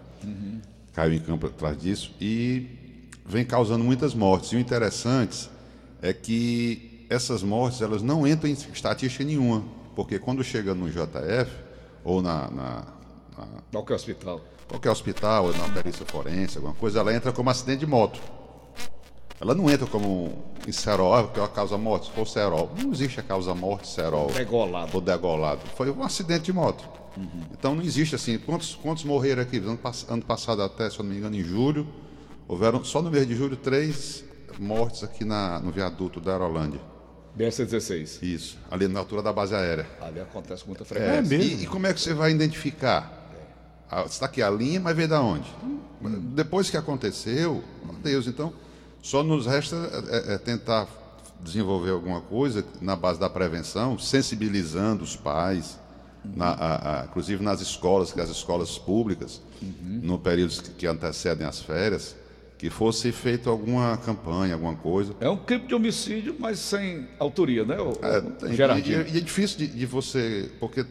caiu 0.93 1.13
em 1.13 1.19
campo 1.19 1.47
atrás 1.47 1.75
disso, 1.77 2.13
e 2.21 2.67
vem 3.25 3.43
causando 3.43 3.83
muitas 3.83 4.13
mortes. 4.13 4.51
E 4.51 4.57
o 4.57 4.59
interessante 4.59 5.49
é 6.03 6.13
que 6.13 7.05
essas 7.09 7.41
mortes 7.41 7.81
elas 7.81 8.03
não 8.03 8.27
entram 8.27 8.47
em 8.49 8.53
estatística 8.53 9.23
nenhuma, 9.23 9.63
porque 9.95 10.19
quando 10.19 10.43
chega 10.43 10.75
no 10.75 10.87
JF 10.87 11.51
ou 12.03 12.21
na, 12.21 12.49
na, 12.51 12.85
na 13.37 13.47
Qual 13.71 13.83
que 13.83 13.91
é 13.91 13.95
o 13.95 13.97
hospital? 13.97 14.39
Qualquer 14.67 14.89
hospital, 14.91 15.51
na 15.53 15.69
perícia 15.69 16.05
forense, 16.05 16.57
alguma 16.57 16.73
coisa, 16.75 16.99
ela 16.99 17.13
entra 17.13 17.31
como 17.31 17.49
acidente 17.49 17.79
de 17.79 17.87
moto. 17.87 18.19
Ela 19.39 19.53
não 19.53 19.69
entra 19.69 19.85
como 19.85 20.43
em 20.67 20.71
cerol, 20.71 21.27
que 21.27 21.39
é 21.39 21.43
a 21.43 21.47
causa 21.47 21.77
morte, 21.77 22.07
se 22.07 22.11
for 22.11 22.27
cerol. 22.27 22.71
Não 22.81 22.91
existe 22.91 23.19
a 23.19 23.23
causa 23.23 23.53
morte 23.53 23.87
cerol. 23.87 24.31
Degolado. 24.31 24.91
Ou 24.95 25.01
degolado. 25.01 25.61
Foi 25.75 25.91
um 25.91 26.03
acidente 26.03 26.45
de 26.45 26.53
moto. 26.53 26.83
Então 27.51 27.75
não 27.75 27.83
existe 27.83 28.15
assim. 28.15 28.37
Quantos, 28.39 28.75
quantos 28.75 29.03
morreram 29.03 29.41
aqui? 29.43 29.57
Ano, 29.57 29.79
ano 30.09 30.21
passado 30.23 30.61
até, 30.63 30.89
se 30.89 30.99
eu 30.99 31.03
não 31.03 31.11
me 31.11 31.17
engano, 31.17 31.35
em 31.35 31.43
julho, 31.43 31.87
houveram 32.47 32.83
só 32.83 33.01
no 33.01 33.11
mês 33.11 33.27
de 33.27 33.35
julho 33.35 33.55
três 33.55 34.23
mortes 34.59 35.03
aqui 35.03 35.23
na, 35.23 35.59
no 35.59 35.71
viaduto 35.71 36.19
da 36.19 36.31
Aerolândia. 36.33 36.81
BS-16. 37.37 38.23
Isso, 38.23 38.57
ali 38.71 38.87
na 38.87 38.99
altura 38.99 39.21
da 39.21 39.31
base 39.31 39.53
aérea. 39.53 39.85
Ali 40.01 40.19
acontece 40.19 40.63
com 40.63 40.69
muita 40.69 40.83
É, 40.83 40.85
frequência. 40.87 41.21
mesmo? 41.37 41.59
E, 41.59 41.63
e 41.63 41.67
como 41.67 41.85
é 41.85 41.93
que 41.93 42.01
você 42.01 42.13
vai 42.13 42.31
identificar? 42.31 43.16
Ah, 43.89 44.03
está 44.03 44.25
aqui 44.25 44.41
a 44.41 44.49
linha, 44.49 44.79
mas 44.79 44.95
veio 44.95 45.07
da 45.07 45.21
onde? 45.21 45.49
Depois 46.35 46.69
que 46.69 46.77
aconteceu, 46.77 47.63
Deus, 48.03 48.27
então 48.27 48.53
só 49.01 49.23
nos 49.23 49.45
resta 49.45 49.75
é, 50.09 50.33
é, 50.33 50.37
tentar 50.37 50.87
desenvolver 51.41 51.91
alguma 51.91 52.19
coisa 52.21 52.65
na 52.81 52.95
base 52.95 53.19
da 53.19 53.29
prevenção, 53.29 53.97
sensibilizando 53.97 55.03
os 55.03 55.15
pais, 55.15 55.79
na- 56.25 56.51
a- 56.51 57.01
a- 57.01 57.05
inclusive 57.05 57.41
nas 57.43 57.61
escolas, 57.61 58.11
que 58.11 58.19
as 58.19 58.29
escolas 58.29 58.77
públicas, 58.77 59.41
no 59.83 60.19
período 60.19 60.53
que 60.77 60.85
antecedem 60.85 61.47
as 61.47 61.61
férias, 61.61 62.15
que 62.57 62.69
fosse 62.71 63.11
feita 63.11 63.49
alguma 63.49 63.95
campanha, 63.97 64.55
alguma 64.55 64.75
coisa. 64.75 65.13
É 65.19 65.29
um 65.29 65.37
crime 65.37 65.67
de 65.67 65.75
homicídio, 65.75 66.35
mas 66.39 66.57
sem 66.57 67.07
autoria, 67.19 67.63
né, 67.63 67.77
o, 67.79 67.91
É. 68.03 68.53
Gerardinho? 68.55 69.01
E, 69.07 69.13
e 69.13 69.17
é 69.17 69.21
difícil 69.21 69.59
de, 69.59 69.67
de 69.67 69.85
você. 69.85 70.49
Porque 70.59 70.85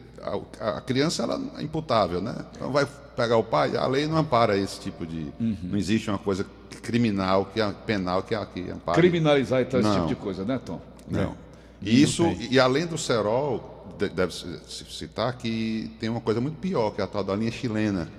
a, 0.59 0.77
a 0.77 0.81
criança 0.81 1.23
ela 1.23 1.41
é 1.57 1.61
imputável, 1.61 2.21
né? 2.21 2.35
Então 2.55 2.71
vai 2.71 2.87
pegar 3.15 3.35
o 3.37 3.43
pai, 3.43 3.75
a 3.75 3.85
lei 3.87 4.07
não 4.07 4.17
ampara 4.17 4.57
esse 4.57 4.79
tipo 4.79 5.05
de. 5.05 5.27
Uhum. 5.39 5.57
Não 5.63 5.77
existe 5.77 6.09
uma 6.09 6.17
coisa 6.19 6.45
criminal, 6.81 7.49
que 7.53 7.59
é 7.59 7.69
penal, 7.85 8.23
que, 8.23 8.33
é, 8.33 8.45
que 8.45 8.69
ampara. 8.69 8.97
Criminalizar 8.97 9.61
então 9.61 9.79
esse 9.79 9.89
Não. 9.89 9.95
tipo 9.95 10.07
de 10.07 10.15
coisa, 10.15 10.45
né, 10.45 10.59
Tom? 10.63 10.79
Não. 11.09 11.35
E 11.81 12.01
isso, 12.01 12.23
e 12.49 12.59
além 12.59 12.85
do 12.87 12.97
cerol, 12.97 13.93
de- 13.99 14.09
deve-se 14.09 14.47
se 14.67 14.85
citar 14.85 15.37
que 15.37 15.91
tem 15.99 16.09
uma 16.09 16.21
coisa 16.21 16.39
muito 16.39 16.57
pior, 16.59 16.91
que 16.91 17.01
é 17.01 17.03
a 17.03 17.07
tal 17.07 17.23
da 17.23 17.35
linha 17.35 17.51
chilena. 17.51 18.09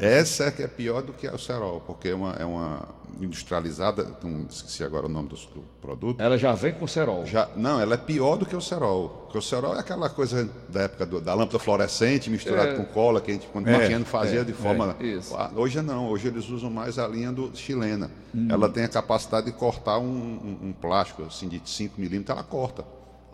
Essa 0.00 0.44
é 0.44 0.50
que 0.50 0.62
é 0.62 0.66
pior 0.68 1.02
do 1.02 1.12
que 1.12 1.26
o 1.26 1.38
cerol, 1.38 1.80
porque 1.86 2.08
é 2.08 2.14
uma, 2.14 2.32
é 2.34 2.44
uma 2.44 2.86
industrializada, 3.20 4.06
não 4.22 4.46
esqueci 4.48 4.84
agora 4.84 5.06
o 5.06 5.08
nome 5.08 5.28
do, 5.28 5.36
do 5.36 5.62
produto. 5.80 6.20
Ela 6.20 6.36
já 6.36 6.52
vem 6.52 6.72
com 6.72 6.86
cerol. 6.86 7.24
Já, 7.26 7.48
não, 7.56 7.80
ela 7.80 7.94
é 7.94 7.96
pior 7.96 8.36
do 8.36 8.44
que 8.46 8.54
o 8.56 8.60
cerol. 8.60 9.08
Porque 9.24 9.38
o 9.38 9.42
cerol 9.42 9.74
é 9.76 9.80
aquela 9.80 10.08
coisa 10.10 10.48
da 10.68 10.82
época 10.82 11.06
do- 11.06 11.20
da 11.20 11.32
lâmpada 11.34 11.58
fluorescente 11.58 12.28
misturada 12.30 12.74
com 12.74 12.84
cola, 12.84 13.20
que 13.20 13.30
a 13.30 13.34
gente, 13.34 13.46
quando 13.48 13.68
É, 13.68 13.78
pequeno, 13.78 14.04
fazia 14.04 14.44
de 14.44 14.52
forma. 14.52 14.96
é. 15.00 15.18
Ah, 15.34 15.50
Hoje 15.54 15.80
não, 15.82 16.08
hoje 16.08 16.28
eles 16.28 16.48
usam 16.48 16.70
mais 16.70 16.98
a 16.98 17.06
linha 17.06 17.32
do 17.32 17.50
chilena. 17.56 18.10
Hum. 18.34 18.48
Ela 18.50 18.68
tem 18.68 18.84
a 18.84 18.88
capacidade 18.88 19.46
de 19.46 19.52
cortar 19.52 19.98
um, 19.98 20.04
um- 20.04 20.58
um 20.68 20.72
plástico 20.72 21.22
assim, 21.24 21.48
de 21.48 21.60
5 21.64 22.00
milímetros, 22.00 22.36
ela 22.36 22.44
corta. 22.46 22.84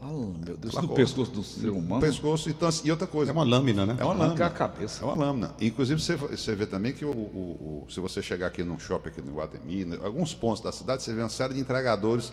Ah, 0.02 0.06
meu 0.08 0.56
Deus, 0.56 0.74
corta. 0.74 0.94
pescoço 0.94 1.30
do 1.32 1.42
ser 1.42 1.70
humano. 1.70 2.00
pescoço 2.00 2.48
então, 2.50 2.68
assim, 2.68 2.86
e 2.86 2.90
outra 2.90 3.06
coisa. 3.06 3.30
É 3.30 3.34
uma 3.34 3.42
lâmina, 3.44 3.84
né? 3.86 3.96
É 3.98 4.04
uma 4.04 4.12
Arranca 4.12 4.26
lâmina. 4.28 4.46
a 4.46 4.50
cabeça. 4.50 5.02
É 5.02 5.06
uma 5.06 5.14
lâmina. 5.16 5.54
Inclusive, 5.60 6.00
você, 6.00 6.16
você 6.16 6.54
vê 6.54 6.66
também 6.66 6.92
que 6.92 7.04
o, 7.04 7.10
o- 7.10 7.84
o- 7.86 7.90
se 7.92 7.98
você 8.00 8.20
chegar 8.22 8.46
aqui 8.48 8.62
num 8.62 8.78
shopping 8.78 9.08
aqui 9.08 9.22
no 9.22 9.32
Guatemi, 9.34 9.84
né, 9.84 9.98
alguns 10.02 10.34
pontos 10.34 10.62
da 10.62 10.70
cidade, 10.70 11.02
você 11.02 11.12
vê 11.14 11.20
uma 11.22 11.28
série 11.28 11.54
de 11.54 11.60
entregadores 11.60 12.32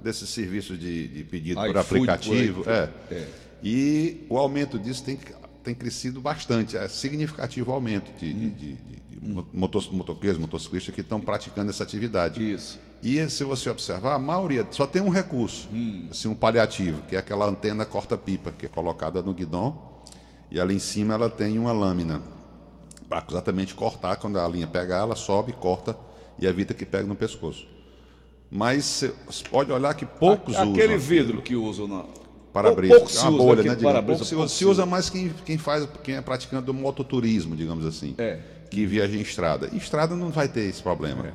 desses 0.00 0.28
serviços 0.30 0.78
de, 0.78 1.06
de 1.08 1.24
pedido 1.24 1.60
por 1.60 1.76
aplicativo. 1.76 2.64
por 2.64 2.72
aí, 2.72 2.76
é. 3.10 3.14
é. 3.14 3.28
E 3.62 4.26
o 4.28 4.36
aumento 4.38 4.78
disso 4.78 5.04
tem, 5.04 5.18
tem 5.62 5.74
crescido 5.74 6.20
bastante. 6.20 6.76
É 6.76 6.88
significativo 6.88 7.70
o 7.70 7.74
aumento 7.74 8.10
de, 8.18 8.32
de, 8.32 8.50
de- 8.50 8.74
de 9.10 9.11
motos- 9.52 9.88
motoqueiros, 9.90 10.38
motociclistas 10.38 10.94
que 10.94 11.00
estão 11.00 11.20
praticando 11.20 11.70
essa 11.70 11.82
atividade. 11.82 12.52
Isso. 12.52 12.78
E 13.02 13.28
se 13.28 13.44
você 13.44 13.68
observar, 13.70 14.14
a 14.14 14.18
maioria 14.18 14.66
só 14.70 14.86
tem 14.86 15.00
um 15.02 15.08
recurso, 15.08 15.68
assim, 16.10 16.28
um 16.28 16.34
paliativo, 16.34 17.02
que 17.02 17.16
é 17.16 17.18
aquela 17.18 17.46
antena 17.46 17.84
corta-pipa, 17.84 18.52
que 18.52 18.66
é 18.66 18.68
colocada 18.68 19.22
no 19.22 19.32
guidão, 19.34 19.78
e 20.50 20.60
ali 20.60 20.74
em 20.74 20.78
cima 20.78 21.14
ela 21.14 21.28
tem 21.30 21.58
uma 21.58 21.72
lâmina 21.72 22.20
para 23.08 23.24
exatamente 23.28 23.74
cortar, 23.74 24.16
quando 24.16 24.38
a 24.38 24.46
linha 24.48 24.66
pegar, 24.66 24.98
ela 24.98 25.16
sobe, 25.16 25.52
corta 25.52 25.96
e 26.38 26.46
evita 26.46 26.72
que 26.74 26.84
pegue 26.86 27.08
no 27.08 27.14
pescoço. 27.16 27.66
Mas 28.50 29.04
você 29.26 29.44
pode 29.50 29.72
olhar 29.72 29.94
que 29.94 30.04
poucos 30.06 30.54
Aquele 30.56 30.94
usam 30.94 30.98
vidro 30.98 31.42
que 31.42 31.56
usam 31.56 31.88
na. 31.88 32.04
para-brisa, 32.52 32.94
Pouco 32.96 33.08
é 33.10 33.12
se 33.12 33.18
uma 33.22 33.30
usa 33.30 33.38
bolha, 33.38 33.52
aquele 33.60 33.68
né? 33.70 33.74
digamos. 33.76 34.04
Pouco 34.06 34.24
se, 34.24 34.34
usa, 34.34 34.48
se 34.48 34.54
se 34.56 34.64
usa 34.66 34.86
mais 34.86 35.08
quem, 35.10 35.30
quem 35.44 35.56
faz, 35.58 35.88
quem 36.04 36.16
é 36.16 36.20
praticando 36.20 36.72
mototurismo, 36.74 37.56
digamos 37.56 37.84
assim, 37.86 38.14
É. 38.18 38.38
que 38.72 38.86
viaja 38.86 39.14
em 39.16 39.20
estrada. 39.20 39.68
E 39.72 39.76
estrada 39.76 40.16
não 40.16 40.30
vai 40.30 40.48
ter 40.48 40.62
esse 40.62 40.82
problema. 40.82 41.26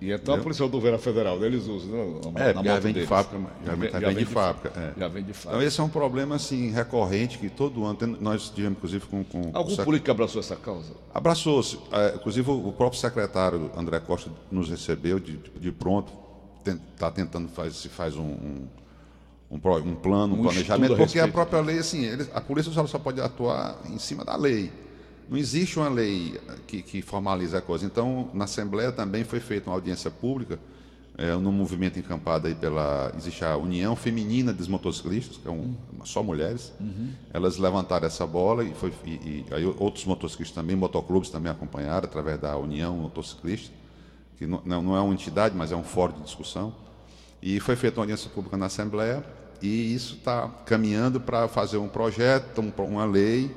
E 0.00 0.12
então 0.12 0.34
a 0.34 0.38
Polícia 0.38 0.62
Rodoviária 0.62 0.98
Federal, 0.98 1.42
eles 1.44 1.66
usam, 1.66 1.90
né? 1.90 2.20
na- 2.34 2.44
É, 2.44 2.52
na 2.52 2.62
já 2.62 2.78
vem 2.78 2.92
de 2.92 2.94
deles. 3.00 3.08
fábrica, 3.08 3.38
já 3.64 3.74
vem- 3.74 3.90
já 3.90 3.98
vem 3.98 4.16
de 4.16 4.24
fábrica, 4.26 4.72
é. 4.78 5.00
Já 5.00 5.08
vem 5.08 5.24
de 5.24 5.30
Então 5.30 5.42
fábrica. 5.42 5.64
esse 5.64 5.80
é 5.80 5.82
um 5.82 5.88
problema 5.88 6.34
assim 6.36 6.70
recorrente 6.70 7.38
que 7.38 7.48
todo 7.48 7.82
ano 7.84 7.94
tem- 7.96 8.16
nós 8.20 8.50
tivemos 8.50 8.76
inclusive 8.76 9.06
com, 9.06 9.24
com 9.24 9.50
Algum 9.54 9.70
sec- 9.74 9.84
político 9.86 10.10
abraçou 10.10 10.40
essa 10.40 10.54
causa? 10.54 10.92
abraçou-se, 11.14 11.78
é, 11.90 12.14
inclusive 12.14 12.48
o 12.50 12.72
próprio 12.72 13.00
secretário 13.00 13.70
André 13.74 13.98
Costa 14.00 14.30
nos 14.52 14.68
recebeu 14.68 15.18
de, 15.18 15.38
de 15.58 15.72
pronto, 15.72 16.12
está 16.92 17.10
tentando 17.10 17.48
faz, 17.48 17.74
se 17.76 17.88
faz 17.88 18.16
um, 18.16 18.22
um, 18.22 18.66
um 19.52 19.58
plano, 19.58 20.34
um, 20.36 20.40
Um 20.40 20.42
planejamento, 20.42 20.94
porque 20.96 21.18
a 21.18 21.26
própria 21.28 21.60
lei 21.62 21.78
assim, 21.78 22.06
a 22.34 22.40
polícia 22.42 22.70
só 22.86 22.98
pode 22.98 23.18
atuar 23.20 23.78
em 23.88 23.98
cima 23.98 24.24
da 24.26 24.36
lei. 24.36 24.70
Não 25.28 25.36
existe 25.36 25.78
uma 25.78 25.88
lei 25.88 26.38
que, 26.66 26.82
que 26.82 27.02
formaliza 27.02 27.58
a 27.58 27.60
coisa. 27.60 27.84
Então, 27.84 28.30
na 28.32 28.44
Assembleia 28.44 28.92
também 28.92 29.24
foi 29.24 29.40
feita 29.40 29.68
uma 29.70 29.76
audiência 29.76 30.10
pública, 30.10 30.58
é, 31.18 31.34
no 31.34 31.50
movimento 31.50 31.98
encampado 31.98 32.46
aí 32.46 32.54
pela. 32.54 33.10
Existe 33.16 33.44
a 33.44 33.56
União 33.56 33.96
Feminina 33.96 34.52
dos 34.52 34.68
Motociclistas, 34.68 35.36
que 35.38 35.48
é 35.48 35.50
um, 35.50 35.74
só 36.04 36.22
mulheres. 36.22 36.72
Elas 37.32 37.56
levantaram 37.56 38.06
essa 38.06 38.26
bola 38.26 38.62
e, 38.62 38.72
foi, 38.74 38.92
e, 39.04 39.10
e 39.10 39.46
aí 39.50 39.64
outros 39.78 40.04
motociclistas 40.04 40.54
também, 40.54 40.76
motoclubes 40.76 41.30
também 41.30 41.50
acompanharam, 41.50 42.06
através 42.06 42.38
da 42.38 42.56
União 42.56 42.94
Motociclista, 42.96 43.72
que 44.38 44.46
não, 44.46 44.60
não 44.64 44.94
é 44.96 45.00
uma 45.00 45.14
entidade, 45.14 45.56
mas 45.56 45.72
é 45.72 45.76
um 45.76 45.82
fórum 45.84 46.12
de 46.18 46.22
discussão. 46.22 46.74
E 47.42 47.58
foi 47.60 47.76
feita 47.76 47.98
uma 47.98 48.02
audiência 48.04 48.28
pública 48.30 48.56
na 48.56 48.66
Assembleia 48.66 49.24
e 49.62 49.94
isso 49.94 50.16
está 50.16 50.48
caminhando 50.66 51.18
para 51.20 51.48
fazer 51.48 51.78
um 51.78 51.88
projeto, 51.88 52.60
um- 52.60 52.70
uma 52.84 53.06
lei 53.06 53.50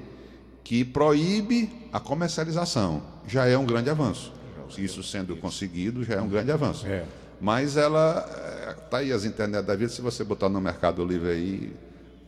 que 0.69 0.85
proíbe 0.85 1.67
a 1.91 1.99
comercialização. 1.99 3.01
Já 3.27 3.47
é 3.47 3.57
um 3.57 3.65
grande 3.65 3.89
avanço. 3.89 4.31
Isso 4.77 5.01
sendo 5.01 5.35
conseguido, 5.35 6.03
já 6.03 6.13
é 6.13 6.21
um 6.21 6.29
grande 6.29 6.51
avanço. 6.51 6.85
É. 6.85 7.05
Mas 7.41 7.75
ela 7.75 8.75
está 8.77 8.99
aí 8.99 9.11
as 9.11 9.25
internet 9.25 9.65
da 9.65 9.75
vida, 9.75 9.91
se 9.91 9.99
você 9.99 10.23
botar 10.23 10.47
no 10.47 10.61
Mercado 10.61 11.03
Livre 11.03 11.31
aí, 11.31 11.73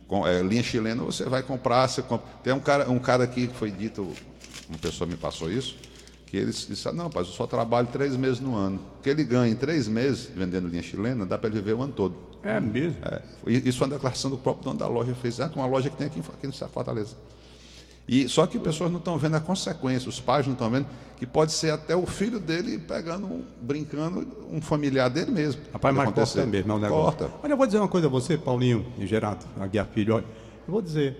com, 0.08 0.26
é, 0.26 0.42
linha 0.42 0.60
chilena, 0.60 1.04
você 1.04 1.22
vai 1.26 1.44
comprar. 1.44 1.86
Você 1.86 2.02
compra. 2.02 2.26
Tem 2.42 2.52
um 2.52 2.58
cara, 2.58 2.90
um 2.90 2.98
cara 2.98 3.22
aqui 3.22 3.46
que 3.46 3.54
foi 3.54 3.70
dito, 3.70 4.12
uma 4.68 4.78
pessoa 4.78 5.08
me 5.08 5.16
passou 5.16 5.48
isso, 5.48 5.76
que 6.26 6.36
ele 6.36 6.50
disse, 6.50 6.88
"Ah, 6.88 6.92
não, 6.92 7.04
rapaz, 7.04 7.28
eu 7.28 7.34
só 7.34 7.46
trabalho 7.46 7.86
três 7.92 8.16
meses 8.16 8.40
no 8.40 8.56
ano. 8.56 8.80
O 8.98 9.02
que 9.04 9.08
ele 9.08 9.22
ganha 9.22 9.52
em 9.52 9.56
três 9.56 9.86
meses 9.86 10.28
vendendo 10.34 10.66
linha 10.66 10.82
chilena, 10.82 11.24
dá 11.24 11.38
para 11.38 11.48
ele 11.48 11.60
viver 11.60 11.74
o 11.74 11.82
ano 11.82 11.92
todo. 11.92 12.16
É 12.42 12.58
mesmo. 12.58 12.96
É, 13.04 13.22
isso 13.46 13.78
foi 13.78 13.86
uma 13.86 13.94
declaração 13.94 14.32
do 14.32 14.36
próprio 14.36 14.64
dono 14.64 14.80
da 14.80 14.88
loja, 14.88 15.14
fez 15.14 15.38
ah, 15.38 15.48
uma 15.54 15.66
loja 15.66 15.88
que 15.88 15.96
tem 15.96 16.08
aqui, 16.08 16.18
aqui 16.18 16.48
no 16.48 16.52
Fortaleza. 16.52 17.14
E, 18.08 18.28
só 18.28 18.46
que 18.46 18.58
pessoas 18.58 18.90
não 18.90 18.98
estão 18.98 19.16
vendo 19.16 19.36
a 19.36 19.40
consequência, 19.40 20.08
os 20.08 20.18
pais 20.20 20.44
não 20.46 20.54
estão 20.54 20.68
vendo, 20.68 20.86
que 21.16 21.24
pode 21.26 21.52
ser 21.52 21.70
até 21.70 21.94
o 21.94 22.04
filho 22.04 22.40
dele 22.40 22.78
pegando, 22.78 23.26
um- 23.26 23.44
brincando, 23.60 24.26
um 24.50 24.60
familiar 24.60 25.08
dele 25.08 25.30
mesmo. 25.30 25.62
Rapaz, 25.72 25.94
mas 25.94 26.04
acontecer. 26.08 26.38
corta 26.40 26.50
mesmo, 26.50 26.72
é 26.72 26.74
um 26.74 26.78
negócio. 26.80 27.04
Corta. 27.18 27.30
Olha, 27.42 27.52
eu 27.52 27.56
vou 27.56 27.66
dizer 27.66 27.78
uma 27.78 27.88
coisa 27.88 28.08
a 28.08 28.10
você, 28.10 28.36
Paulinho 28.36 28.84
e 28.98 29.06
Gerardo, 29.06 29.44
Aguiar 29.60 29.86
Filho, 29.86 30.16
olha, 30.16 30.24
eu 30.66 30.72
vou 30.72 30.82
dizer, 30.82 31.16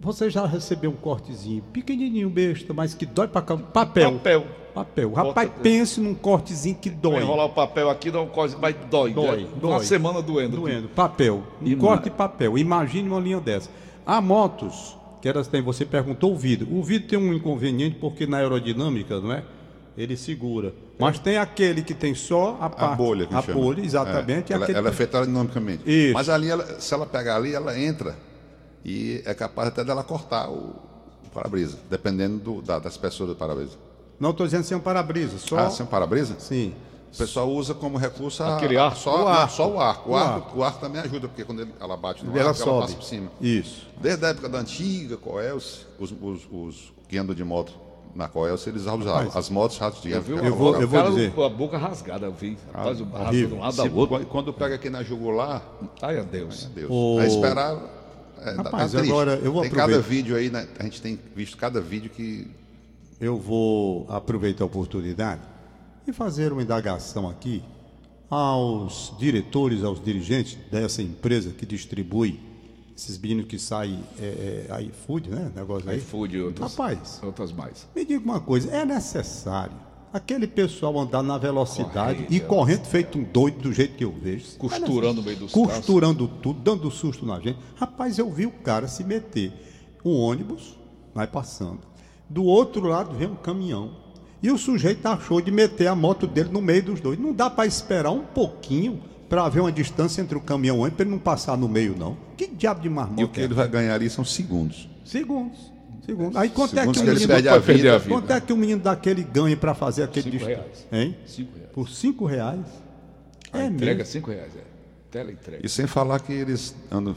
você 0.00 0.28
já 0.28 0.44
recebeu 0.44 0.90
um 0.90 0.96
cortezinho 0.96 1.62
pequenininho, 1.72 2.28
besta, 2.28 2.74
mas 2.74 2.92
que 2.92 3.06
dói 3.06 3.28
pra 3.28 3.40
cá, 3.40 3.56
papel. 3.56 4.12
Papel. 4.14 4.44
Papel. 4.74 5.12
Rapaz, 5.12 5.48
Bota- 5.48 5.60
pense 5.62 6.00
num 6.00 6.14
cortezinho 6.16 6.74
que 6.74 6.90
Vai 6.90 6.98
dói. 6.98 7.22
enrolar 7.22 7.46
o 7.46 7.50
papel 7.50 7.88
aqui, 7.88 8.10
dá 8.10 8.20
um 8.20 8.26
coisa, 8.26 8.58
mas 8.60 8.74
dói. 8.90 9.12
Dói, 9.12 9.42
né? 9.44 9.48
dói. 9.60 9.70
Uma 9.70 9.80
semana 9.80 10.20
doendo. 10.20 10.56
Doendo. 10.56 10.88
Papel. 10.88 11.44
Um 11.62 11.66
E 11.68 11.76
corte 11.76 12.00
ma- 12.00 12.04
de 12.06 12.10
papel. 12.10 12.58
Imagine 12.58 13.08
uma 13.08 13.20
linha 13.20 13.38
dessa. 13.40 13.70
Há 14.04 14.20
motos, 14.20 14.96
que 15.24 15.28
elas 15.30 15.48
têm, 15.48 15.62
você 15.62 15.86
perguntou 15.86 16.34
o 16.34 16.36
vidro. 16.36 16.70
O 16.70 16.82
vidro 16.82 17.08
tem 17.08 17.18
um 17.18 17.32
inconveniente 17.32 17.96
porque 17.98 18.26
na 18.26 18.36
aerodinâmica, 18.36 19.18
não 19.22 19.32
é? 19.32 19.42
Ele 19.96 20.18
segura. 20.18 20.74
Mas 20.98 21.18
tem 21.18 21.38
aquele 21.38 21.80
que 21.82 21.94
tem 21.94 22.14
só 22.14 22.58
a 22.60 22.66
A 22.66 22.68
parte. 22.68 22.98
bolha 22.98 23.26
que 23.26 23.34
A 23.34 23.40
chama. 23.40 23.58
bolha, 23.58 23.80
exatamente. 23.82 24.52
É, 24.52 24.56
ela, 24.56 24.66
ela 24.70 24.88
é 24.90 24.92
feita 24.92 25.16
aerodinamicamente. 25.16 25.82
Isso. 25.86 26.12
Mas 26.12 26.28
ali, 26.28 26.50
ela- 26.50 26.78
se 26.78 26.92
ela 26.92 27.06
pegar 27.06 27.36
ali, 27.36 27.54
ela 27.54 27.78
entra 27.80 28.14
e 28.84 29.22
é 29.24 29.32
capaz 29.32 29.68
até 29.68 29.82
dela 29.82 30.04
cortar 30.04 30.50
o, 30.50 30.74
o 31.24 31.30
para-brisa, 31.32 31.78
dependendo 31.88 32.36
do- 32.38 32.60
da, 32.60 32.78
da 32.78 32.90
espessura 32.90 33.30
do 33.32 33.36
para-brisa. 33.36 33.78
Não 34.20 34.28
estou 34.28 34.44
dizendo 34.44 34.64
sem 34.64 34.76
um 34.76 34.80
para-brisa, 34.80 35.38
só. 35.38 35.56
Ah, 35.56 35.70
sem 35.70 35.86
para-brisa? 35.86 36.36
Sim. 36.38 36.74
O 37.14 37.16
pessoal 37.16 37.48
usa 37.50 37.74
como 37.74 37.96
recurso 37.96 38.42
a, 38.42 38.56
Aquele 38.56 38.76
arco. 38.76 38.98
Só, 38.98 39.24
O 39.24 39.28
arco. 39.28 39.52
só 39.54 39.70
o 39.70 39.80
arco. 39.80 40.10
O, 40.10 40.12
O 40.12 40.16
arco, 40.16 40.34
arco. 40.46 40.58
o 40.58 40.64
arco 40.64 40.80
também 40.80 41.00
ajuda, 41.00 41.28
porque 41.28 41.44
quando 41.44 41.62
ele- 41.62 41.74
ela 41.80 41.96
bate 41.96 42.24
no 42.24 42.30
ela 42.36 42.50
arco, 42.50 42.60
ela 42.62 42.72
sobe. 42.72 42.80
passa 42.82 42.96
por 42.96 43.04
cima. 43.04 43.30
Isso. 43.40 43.86
Desde 44.00 44.24
a 44.24 44.28
época 44.30 44.48
da 44.48 44.58
antiga 44.58 45.16
Coels, 45.16 45.86
os, 45.98 46.12
os, 46.20 46.40
os 46.50 46.92
que 47.08 47.16
andam 47.16 47.34
de 47.34 47.44
moto 47.44 47.72
na 48.16 48.26
Coelce, 48.28 48.68
eles 48.68 48.82
usavam 48.82 49.30
as 49.34 49.48
motos 49.48 49.78
rastejas. 49.78 50.24
viu? 50.24 50.38
Eu 50.38 50.54
vou- 50.56 50.72
O 50.76 50.80
eu 50.82 50.88
vou 50.88 50.98
cara 51.00 51.10
dizer. 51.12 51.32
Com 51.32 51.44
a 51.44 51.48
boca 51.48 51.78
rasgada, 51.78 52.26
eu 52.26 52.32
vi. 52.32 52.58
Rapaz, 52.72 53.00
o 53.00 53.04
braço 53.04 53.30
de 53.32 53.46
um 53.46 53.60
lado 53.60 53.80
ao 53.82 53.92
outro. 53.94 54.26
quando- 54.26 54.52
pega 54.52 54.74
aqui 54.74 54.90
na 54.90 55.02
jugular, 55.04 55.62
Ai, 56.02 56.18
adeus. 56.18 56.64
Deus. 56.74 56.88
O- 56.90 57.16
Vai 57.18 57.26
esperar. 57.28 57.76
É, 58.40 58.54
tá- 58.56 58.62
Rapaz, 58.62 58.92
tá 58.92 58.98
agora 59.00 59.40
eu 59.42 59.52
vou 59.52 59.62
Tem 59.62 59.70
cada 59.70 59.84
aproveitar. 59.84 60.08
vídeo 60.08 60.36
aí, 60.36 60.50
né? 60.50 60.66
A 60.78 60.82
gente 60.82 61.00
tem 61.00 61.18
visto 61.34 61.56
cada 61.56 61.80
vídeo 61.80 62.10
que. 62.10 62.50
Eu 63.20 63.38
vou 63.38 64.04
aproveitar 64.08 64.64
a 64.64 64.66
oportunidade 64.66 65.40
e 66.06 66.12
fazer 66.12 66.52
uma 66.52 66.62
indagação 66.62 67.28
aqui 67.28 67.62
aos 68.30 69.12
diretores, 69.18 69.84
aos 69.84 70.02
dirigentes 70.02 70.58
dessa 70.70 71.02
empresa 71.02 71.50
que 71.50 71.64
distribui 71.64 72.40
esses 72.96 73.18
meninos 73.18 73.46
que 73.46 73.58
saem 73.58 74.02
é, 74.18 74.66
é, 74.70 74.82
iFood, 74.82 75.30
né? 75.30 75.50
Negócio 75.54 75.90
aí. 75.90 75.98
iFood 75.98 76.36
e 76.36 76.42
outras, 76.42 76.70
Rapaz, 76.70 77.20
outras 77.22 77.52
mais. 77.52 77.86
me 77.94 78.04
diga 78.04 78.24
uma 78.24 78.40
coisa, 78.40 78.70
é 78.70 78.84
necessário 78.84 79.76
aquele 80.14 80.46
pessoal 80.46 80.96
andar 80.96 81.24
na 81.24 81.36
velocidade 81.36 82.24
e 82.30 82.36
é. 82.36 82.40
correndo 82.40 82.84
feito 82.84 83.18
um 83.18 83.24
doido 83.24 83.58
do 83.62 83.72
jeito 83.72 83.96
que 83.96 84.04
eu 84.04 84.12
vejo. 84.12 84.56
Costurando 84.56 85.14
no 85.14 85.22
meio 85.24 85.38
dos 85.38 85.50
Costurando 85.50 86.28
tudo, 86.28 86.60
dando 86.60 86.88
susto 86.88 87.26
na 87.26 87.40
gente. 87.40 87.58
Rapaz, 87.74 88.16
eu 88.16 88.30
vi 88.30 88.46
o 88.46 88.52
cara 88.52 88.86
se 88.86 89.02
meter. 89.02 89.52
Um 90.04 90.16
ônibus 90.16 90.78
vai 91.12 91.26
passando. 91.26 91.80
Do 92.30 92.44
outro 92.44 92.86
lado 92.86 93.16
vem 93.16 93.26
um 93.26 93.34
caminhão. 93.34 94.03
E 94.44 94.50
o 94.50 94.58
sujeito 94.58 95.06
achou 95.06 95.40
de 95.40 95.50
meter 95.50 95.86
a 95.86 95.94
moto 95.94 96.26
dele 96.26 96.50
no 96.52 96.60
meio 96.60 96.82
dos 96.82 97.00
dois. 97.00 97.18
Não 97.18 97.32
dá 97.32 97.48
para 97.48 97.66
esperar 97.66 98.10
um 98.10 98.20
pouquinho 98.26 99.02
para 99.26 99.48
ver 99.48 99.60
uma 99.60 99.72
distância 99.72 100.20
entre 100.20 100.36
o 100.36 100.40
caminhão 100.42 100.76
e 100.76 100.78
o 100.80 100.82
ônibus 100.82 100.96
para 100.98 101.04
ele 101.06 101.12
não 101.12 101.18
passar 101.18 101.56
no 101.56 101.66
meio, 101.66 101.96
não. 101.96 102.14
Que 102.36 102.46
diabo 102.48 102.82
de 102.82 102.90
marmota 102.90 103.22
E 103.22 103.24
o 103.24 103.28
que 103.28 103.40
é 103.40 103.44
ele 103.44 103.54
vai 103.54 103.66
ganhar 103.66 103.94
ali 103.94 104.10
são 104.10 104.22
segundos. 104.22 104.86
Segundos. 105.02 105.72
Segundos. 106.04 106.36
Aí 106.36 106.50
quanto 106.50 106.76
é 106.76 106.80
Segundos 106.80 107.00
que 107.00 107.06
que 107.06 107.10
o 107.10 107.14
menino... 107.14 107.28
perde 107.32 107.48
a 107.48 107.58
vida. 107.58 107.94
a 107.94 107.98
vida. 107.98 108.14
Quanto 108.14 108.30
é 108.34 108.40
que 108.42 108.52
o 108.52 108.56
menino 108.58 108.82
daquele 108.82 109.22
ganha 109.22 109.56
para 109.56 109.72
fazer 109.74 110.02
aquele 110.02 110.30
Cinco 110.30 110.36
distância? 110.36 110.62
reais. 110.62 110.86
Hein? 110.92 111.16
Cinco 111.24 111.52
reais. 111.56 111.70
Por 111.72 111.88
cinco 111.88 112.26
reais? 112.26 112.66
A 113.50 113.60
É 113.60 113.66
entrega 113.66 113.92
é 113.92 114.04
mesmo. 114.04 114.12
5 114.12 114.30
reais, 114.30 114.52
é. 114.56 114.60
Tela 115.10 115.32
entrega. 115.32 115.64
E 115.64 115.68
sem 115.70 115.86
falar 115.86 116.20
que 116.20 116.34
eles 116.34 116.74
andam 116.92 117.16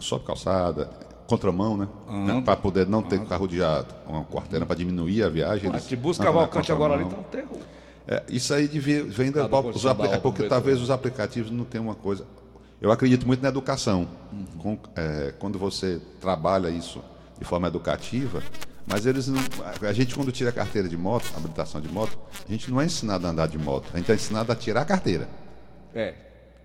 só 0.00 0.18
por 0.18 0.26
calçada, 0.26 0.90
contramão, 1.26 1.76
né? 1.76 1.88
Anda. 2.08 2.42
Para 2.42 2.56
poder 2.56 2.86
não 2.86 3.02
ter 3.02 3.24
carro 3.26 3.46
de 3.46 3.62
a- 3.62 3.84
uma 4.06 4.24
quarteira 4.24 4.64
para 4.64 4.76
diminuir 4.76 5.22
a 5.22 5.28
viagem. 5.28 5.70
Mas 5.70 5.86
te 5.86 5.96
busca 5.96 6.24
Cavalcante 6.24 6.70
agora 6.72 6.94
ali, 6.94 7.04
contramão. 7.04 7.24
tá 7.24 7.38
um 7.38 7.42
terror. 7.42 7.58
É, 8.08 8.22
isso 8.28 8.54
aí 8.54 8.68
devia, 8.68 9.02
vem 9.04 9.32
da, 9.32 9.46
os 9.46 9.84
é 9.84 10.18
porque 10.18 10.44
talvez 10.44 10.76
né? 10.78 10.82
os 10.84 10.90
aplicativos 10.90 11.50
não 11.50 11.64
tenham 11.64 11.84
uma 11.86 11.94
coisa. 11.96 12.24
Eu 12.80 12.92
acredito 12.92 13.26
muito 13.26 13.42
na 13.42 13.48
educação. 13.48 14.06
Uhum. 14.32 14.46
Com- 14.58 14.78
é, 14.94 15.34
quando 15.38 15.58
você 15.58 16.00
trabalha 16.20 16.68
isso 16.68 17.02
de 17.38 17.44
forma 17.44 17.66
educativa, 17.66 18.42
mas 18.86 19.06
eles 19.06 19.26
não. 19.26 19.40
A 19.82 19.92
gente, 19.92 20.14
quando 20.14 20.30
tira 20.30 20.50
a 20.50 20.52
carteira 20.52 20.88
de 20.88 20.96
moto, 20.96 21.24
habilitação 21.36 21.80
de 21.80 21.88
moto, 21.88 22.16
a 22.48 22.52
gente 22.52 22.70
não 22.70 22.80
é 22.80 22.84
ensinado 22.84 23.26
a 23.26 23.30
andar 23.30 23.48
de 23.48 23.58
moto, 23.58 23.88
a 23.92 23.96
gente 23.98 24.12
é 24.12 24.14
ensinado 24.14 24.52
a 24.52 24.54
tirar 24.54 24.82
a 24.82 24.84
carteira. 24.84 25.28
É. 25.92 26.14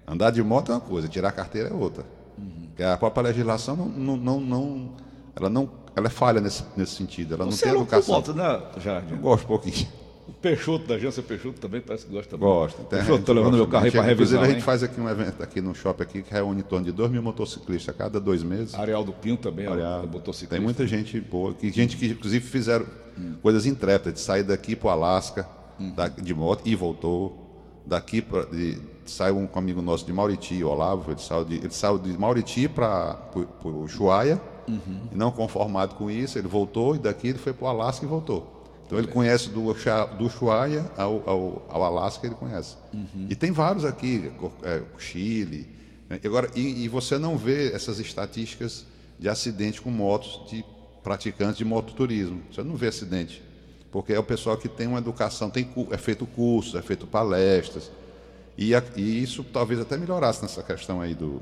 Andar 0.08 0.30
de 0.32 0.44
moto 0.44 0.72
é 0.72 0.75
uma 0.75 0.82
coisa, 0.82 1.08
tirar 1.08 1.30
a 1.30 1.32
carteira 1.32 1.70
é 1.70 1.74
outra. 1.74 2.03
Uhum. 2.41 2.91
A 2.93 2.98
própria 2.98 3.24
legislação 3.24 3.75
não, 3.75 3.86
não, 3.88 4.17
não, 4.17 4.39
não- 4.41 4.89
ela 5.36 5.50
não, 5.50 5.69
ela 5.95 6.07
é 6.07 6.10
falha 6.10 6.41
nesse, 6.41 6.63
nesse 6.75 6.95
sentido. 6.95 7.36
Ela 7.36 7.45
não 7.45 7.51
Você 7.51 7.65
é 7.65 7.69
tem 7.69 7.77
por 7.77 7.81
educação. 7.83 8.15
moto, 8.15 8.33
né, 8.33 8.62
Jardim? 8.79 9.13
Eu 9.13 9.19
gosto 9.19 9.43
um 9.43 9.48
pouquinho. 9.48 9.88
O 10.27 10.33
Peixoto 10.33 10.88
da 10.88 10.95
agência 10.95 11.21
Peixoto 11.21 11.60
também 11.60 11.81
parece 11.81 12.05
que 12.05 12.12
gosta 12.12 12.31
também. 12.31 12.48
Gosto. 12.48 12.77
Tem- 12.83 13.00
a 13.00 13.03
Peixoto, 13.03 13.24
tô 13.25 13.33
levando 13.33 13.51
gosta. 13.51 13.63
meu 13.63 13.67
carro 13.67 13.83
aí 13.83 13.88
A 13.89 13.91
gente- 13.91 14.00
pra 14.00 14.07
revisão, 14.07 14.36
Inclusive, 14.38 14.51
a 14.51 14.55
gente 14.55 14.63
faz 14.65 14.83
aqui 14.83 15.01
um 15.01 15.10
evento 15.10 15.43
aqui 15.43 15.62
no 15.62 15.75
shopping 15.75 16.03
aqui 16.03 16.21
que 16.24 16.33
reúne 16.33 16.62
em 16.62 16.63
torno 16.63 16.86
de 16.86 16.91
2 16.91 17.12
mil 17.12 17.21
motociclistas 17.21 17.93
a 17.93 17.98
cada 17.98 18.19
dois 18.19 18.41
meses. 18.41 18.74
Areal 18.75 19.03
do 19.03 19.12
Pinho 19.12 19.38
também, 19.38 19.65
é 19.65 19.69
o 19.69 20.07
motociclista. 20.07 20.55
tem 20.55 20.60
muita 20.60 20.88
gente 20.88 21.19
boa, 21.19 21.53
que, 21.53 21.69
gente 21.71 21.98
que 21.98 22.07
inclusive 22.07 22.45
fizeram 22.48 22.86
coisas 23.41 23.65
intrépidas, 23.65 24.13
de 24.15 24.19
sair 24.21 24.43
daqui 24.43 24.75
para 24.75 24.88
o 24.88 24.89
Alasca 24.91 25.48
da- 25.95 26.07
de 26.07 26.33
moto 26.33 26.62
e 26.65 26.75
voltou. 26.75 27.38
Daqui 27.86 28.21
pra, 28.21 28.43
de, 28.45 28.77
saiu 29.12 29.38
um 29.38 29.48
amigo 29.53 29.82
nosso 29.82 30.06
de 30.06 30.13
Mauriti, 30.13 30.63
o 30.63 30.70
Olavo, 30.70 31.12
ele 31.12 31.20
saiu 31.20 31.46
de, 31.46 31.56
ele 31.56 31.72
saiu 31.72 32.00
de 32.00 32.18
Mauriti 32.18 32.67
para 32.67 33.19
o 33.63 33.84
Ushuaia, 33.84 34.41
e 35.12 35.15
não 35.15 35.32
conformado 35.32 35.95
com 35.95 36.10
isso, 36.10 36.38
ele 36.38 36.47
voltou 36.47 36.95
e 36.95 37.00
daqui 37.00 37.28
ele 37.28 37.38
foi 37.38 37.54
para 37.54 37.65
o 37.65 37.67
Alasca 37.67 38.06
e 38.06 38.08
voltou. 38.08 38.62
Então 38.86 38.97
ele 39.00 39.08
conhece 39.08 39.50
do, 39.50 39.74
do 40.17 40.26
Ushuaia 40.26 40.86
ao, 40.97 41.24
ao, 41.30 41.65
ao 41.69 41.84
Alasca, 41.84 42.26
ele 42.26 42.36
conhece. 42.36 42.76
E 43.30 43.36
tem 43.36 43.52
vários 43.52 43.86
aqui, 43.86 44.32
é, 44.63 44.82
Chile. 44.97 45.67
né? 46.10 46.19
E 46.21 46.28
Agora, 46.28 46.50
e, 46.56 46.84
e 46.84 46.88
você 46.88 47.17
não 47.17 47.38
vê 47.38 47.71
essas 47.74 48.00
estatísticas 48.00 48.86
de 49.17 49.30
acidente 49.30 49.82
com 49.82 49.89
motos 49.89 50.41
de 50.50 50.65
praticantes 51.04 51.58
de 51.58 51.65
mototurismo. 51.65 52.41
Você 52.52 52.63
não 52.63 52.76
vê 52.76 52.88
acidente. 52.88 53.41
Porque 53.91 54.13
é 54.13 54.19
o 54.19 54.24
pessoal 54.24 54.58
que 54.58 54.69
tem 54.69 54.88
uma 54.88 55.00
educação, 55.00 55.50
tem, 55.50 55.69
é 55.91 55.97
feito 55.97 56.26
cursos, 56.26 56.76
é 56.76 56.82
feito 56.82 57.06
palestras. 57.06 57.91
E, 58.62 58.76
a- 58.76 58.84
e 58.95 59.24
isso 59.24 59.43
talvez 59.43 59.80
até 59.80 59.97
melhorasse 59.97 60.41
nessa 60.41 60.62
questão 60.62 61.02
aí 61.02 61.15
do, 61.15 61.41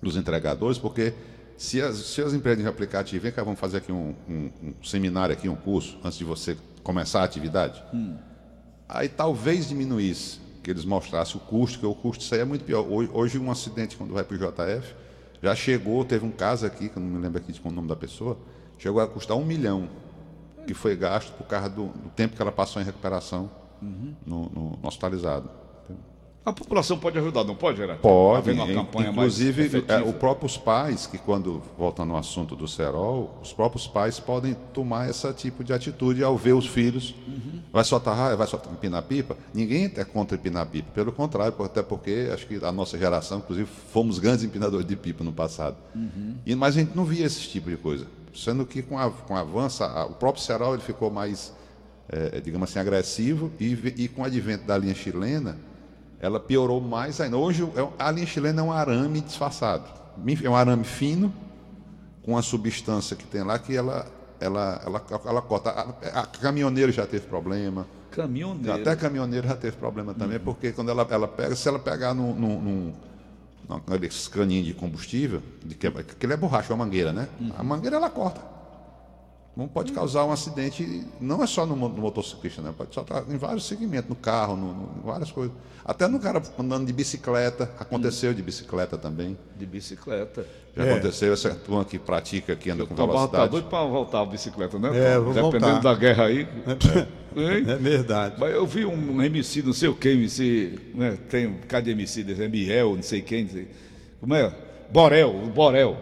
dos 0.00 0.16
entregadores, 0.16 0.78
porque 0.78 1.12
se 1.56 1.82
as, 1.82 1.96
se 1.96 2.22
as 2.22 2.32
empresas 2.32 2.62
de 2.62 2.68
aplicativo, 2.68 3.24
vem 3.24 3.32
cá, 3.32 3.42
vamos 3.42 3.58
fazer 3.58 3.78
aqui 3.78 3.90
um, 3.90 4.14
um- 4.28 4.50
um 4.62 4.74
seminário, 4.84 5.32
aqui, 5.32 5.48
um 5.48 5.56
curso, 5.56 5.98
antes 6.04 6.16
de 6.18 6.24
você 6.24 6.56
começar 6.84 7.22
a 7.22 7.24
atividade, 7.24 7.82
aí 8.88 9.08
talvez 9.08 9.68
diminuísse, 9.68 10.38
que 10.62 10.70
eles 10.70 10.84
mostrassem 10.84 11.36
o 11.36 11.40
custo, 11.40 11.80
que 11.80 11.86
o 11.86 11.94
custo 11.94 12.20
disso 12.22 12.34
aí 12.34 12.40
é 12.40 12.44
muito 12.44 12.64
pior. 12.64 12.86
Hoje, 12.88 13.10
hoje 13.12 13.38
um 13.38 13.50
acidente, 13.50 13.96
quando 13.96 14.14
vai 14.14 14.22
para 14.22 14.36
o 14.36 14.38
JF, 14.38 14.94
já 15.42 15.54
chegou, 15.56 16.04
teve 16.04 16.24
um 16.24 16.30
caso 16.30 16.66
aqui, 16.66 16.88
que 16.88 16.96
eu 16.96 17.02
não 17.02 17.08
me 17.10 17.18
lembro 17.18 17.38
aqui 17.38 17.52
de 17.52 17.60
qual 17.60 17.70
é 17.70 17.72
o 17.72 17.76
nome 17.76 17.88
da 17.88 17.96
pessoa, 17.96 18.38
chegou 18.78 19.00
a 19.00 19.08
custar 19.08 19.36
um 19.36 19.44
milhão, 19.44 19.88
que 20.68 20.74
foi 20.74 20.94
gasto 20.94 21.32
por 21.32 21.46
causa 21.48 21.68
do, 21.68 21.86
do 21.88 22.10
tempo 22.10 22.36
que 22.36 22.42
ela 22.42 22.52
passou 22.52 22.80
em 22.80 22.84
recuperação 22.84 23.50
no, 24.26 24.48
no- 24.50 24.78
no 24.80 24.86
hospitalizado. 24.88 25.48
A 26.48 26.52
população 26.52 26.98
pode 26.98 27.18
ajudar, 27.18 27.44
não 27.44 27.54
pode, 27.54 27.76
Gerardo? 27.76 28.00
Pode, 28.00 28.54
campanha 28.74 29.10
inclusive 29.10 29.84
é, 29.86 30.00
os 30.02 30.14
próprios 30.14 30.56
pais, 30.56 31.06
que 31.06 31.18
quando, 31.18 31.62
voltando 31.76 32.12
ao 32.14 32.18
assunto 32.18 32.56
do 32.56 32.66
cerol, 32.66 33.38
os 33.42 33.52
próprios 33.52 33.86
pais 33.86 34.18
podem 34.18 34.56
tomar 34.72 35.10
esse 35.10 35.30
tipo 35.34 35.62
de 35.62 35.74
atitude 35.74 36.24
ao 36.24 36.38
ver 36.38 36.54
os 36.54 36.66
filhos. 36.66 37.14
Uhum. 37.26 37.60
Vai 37.70 37.84
soltar 37.84 38.16
raia, 38.16 38.34
vai 38.34 38.46
soltar 38.46 38.72
empinar 38.72 39.02
pipa. 39.02 39.36
Ninguém 39.52 39.92
é 39.94 40.04
contra 40.04 40.38
empinar 40.38 40.64
pipa, 40.66 40.90
pelo 40.94 41.12
contrário, 41.12 41.54
até 41.62 41.82
porque 41.82 42.30
acho 42.32 42.46
que 42.46 42.64
a 42.64 42.72
nossa 42.72 42.96
geração, 42.96 43.38
inclusive, 43.38 43.68
fomos 43.92 44.18
grandes 44.18 44.42
empinadores 44.42 44.86
de 44.86 44.96
pipa 44.96 45.22
no 45.22 45.32
passado. 45.32 45.76
Uhum. 45.94 46.36
E, 46.46 46.54
mas 46.54 46.76
a 46.76 46.80
gente 46.80 46.96
não 46.96 47.04
via 47.04 47.26
esse 47.26 47.40
tipo 47.40 47.68
de 47.68 47.76
coisa. 47.76 48.06
Sendo 48.34 48.64
que 48.64 48.80
com, 48.80 48.98
a, 48.98 49.10
com 49.10 49.34
o 49.34 49.36
avanço, 49.36 49.84
a- 49.84 50.06
o 50.06 50.14
próprio 50.14 50.42
cerol 50.42 50.72
ele 50.72 50.82
ficou 50.82 51.10
mais, 51.10 51.52
é, 52.08 52.40
digamos 52.40 52.70
assim, 52.70 52.78
agressivo 52.78 53.52
e, 53.60 53.72
e 53.98 54.08
com 54.08 54.22
o 54.22 54.24
advento 54.24 54.64
da 54.64 54.78
linha 54.78 54.94
chilena, 54.94 55.58
ela 56.20 56.40
piorou 56.40 56.80
mais 56.80 57.20
ainda. 57.20 57.36
Hoje 57.36 57.62
é- 57.76 57.88
a 57.98 58.10
linha 58.10 58.26
chilena 58.26 58.60
é 58.60 58.64
um 58.64 58.72
arame 58.72 59.20
disfarçado. 59.20 59.84
É 60.42 60.50
um 60.50 60.56
arame 60.56 60.84
fino, 60.84 61.32
com 62.22 62.32
uma 62.32 62.42
substância 62.42 63.16
que 63.16 63.26
tem 63.26 63.42
lá 63.42 63.58
que 63.58 63.76
ela, 63.76 64.06
ela, 64.40 64.82
ela, 64.84 65.02
ela 65.24 65.42
corta. 65.42 65.70
A, 65.70 66.20
a 66.20 66.26
caminhoneiro 66.26 66.90
já 66.90 67.06
teve 67.06 67.26
problema. 67.26 67.86
Caminhoneiro. 68.10 68.80
Até 68.80 68.96
caminhoneiro 68.96 69.46
já 69.46 69.56
teve 69.56 69.76
problema 69.76 70.12
também, 70.12 70.40
porque 70.40 70.72
quando 70.72 70.90
ela, 70.90 71.06
ela 71.08 71.28
pega, 71.28 71.54
se 71.54 71.68
ela 71.68 71.78
pegar 71.78 72.14
num, 72.14 72.34
num, 72.34 72.60
num, 72.60 72.92
caninhos 74.32 74.66
de 74.66 74.74
combustível, 74.74 75.40
de 75.64 75.74
que, 75.74 75.86
aquele 75.86 76.32
é 76.32 76.36
borracha, 76.36 76.72
é 76.72 76.74
uma 76.74 76.84
mangueira, 76.84 77.12
né? 77.12 77.28
A 77.56 77.62
mangueira 77.62 77.96
ela 77.96 78.10
corta. 78.10 78.57
Não 79.58 79.66
pode 79.66 79.90
causar 79.90 80.24
um 80.24 80.30
acidente, 80.30 81.04
não 81.20 81.42
é 81.42 81.46
só 81.48 81.66
no, 81.66 81.74
no 81.74 81.88
motociclista, 81.88 82.62
né? 82.62 82.72
Pode 82.78 82.94
soltar 82.94 83.24
em 83.28 83.36
vários 83.36 83.66
segmentos, 83.66 84.08
no 84.08 84.14
carro, 84.14 84.56
no, 84.56 84.72
no- 84.72 84.88
em 85.02 85.04
várias 85.04 85.32
coisas. 85.32 85.52
Até 85.84 86.06
no 86.06 86.20
cara 86.20 86.40
andando 86.56 86.86
de 86.86 86.92
bicicleta, 86.92 87.68
aconteceu 87.76 88.32
de 88.32 88.40
bicicleta 88.40 88.96
também. 88.96 89.36
De 89.58 89.66
bicicleta. 89.66 90.46
Já 90.76 90.84
É. 90.84 90.92
aconteceu, 90.92 91.32
essa 91.32 91.52
turma 91.56 91.84
que 91.84 91.98
pratica, 91.98 92.54
que 92.54 92.70
anda 92.70 92.86
com 92.86 92.94
tá 92.94 93.04
velocidade. 93.04 93.50
doido 93.50 93.68
pra 93.68 93.82
voltar 93.82 94.20
a 94.20 94.26
bicicleta, 94.26 94.78
né? 94.78 94.90
É, 94.96 95.18
vou 95.18 95.34
Dependendo 95.34 95.72
voltar. 95.72 95.80
da 95.80 95.94
guerra 95.96 96.26
aí. 96.26 96.46
Hein? 97.36 97.64
É 97.68 97.74
verdade. 97.76 98.36
Mas 98.38 98.52
eu 98.54 98.64
vi 98.64 98.84
um 98.84 99.20
MC, 99.20 99.62
não 99.62 99.72
sei 99.72 99.88
o 99.88 99.94
que, 99.96 100.08
MC, 100.08 100.78
né? 100.94 101.18
tem 101.28 101.48
um 101.48 101.54
bocado 101.54 101.84
de 101.86 101.90
MC, 101.90 102.22
desse, 102.22 102.46
Miel, 102.48 102.94
não 102.94 103.02
sei 103.02 103.22
quem, 103.22 103.42
não 103.42 103.50
sei. 103.50 103.68
Como 104.20 104.34
é? 104.36 104.54
Borel, 104.92 105.34
o 105.34 105.46
Borel. 105.48 105.96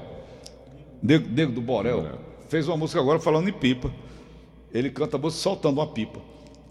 Nego, 1.03 1.27
nego 1.31 1.53
do 1.53 1.61
Borel. 1.63 2.26
Fez 2.49 2.69
uma 2.69 2.77
música 2.77 3.01
agora 3.01 3.19
falando 3.19 3.49
em 3.49 3.53
pipa. 3.53 3.91
Ele 4.73 4.91
canta 4.91 5.17
a 5.17 5.21
música 5.21 5.43
soltando 5.43 5.79
uma 5.79 5.87
pipa. 5.87 6.21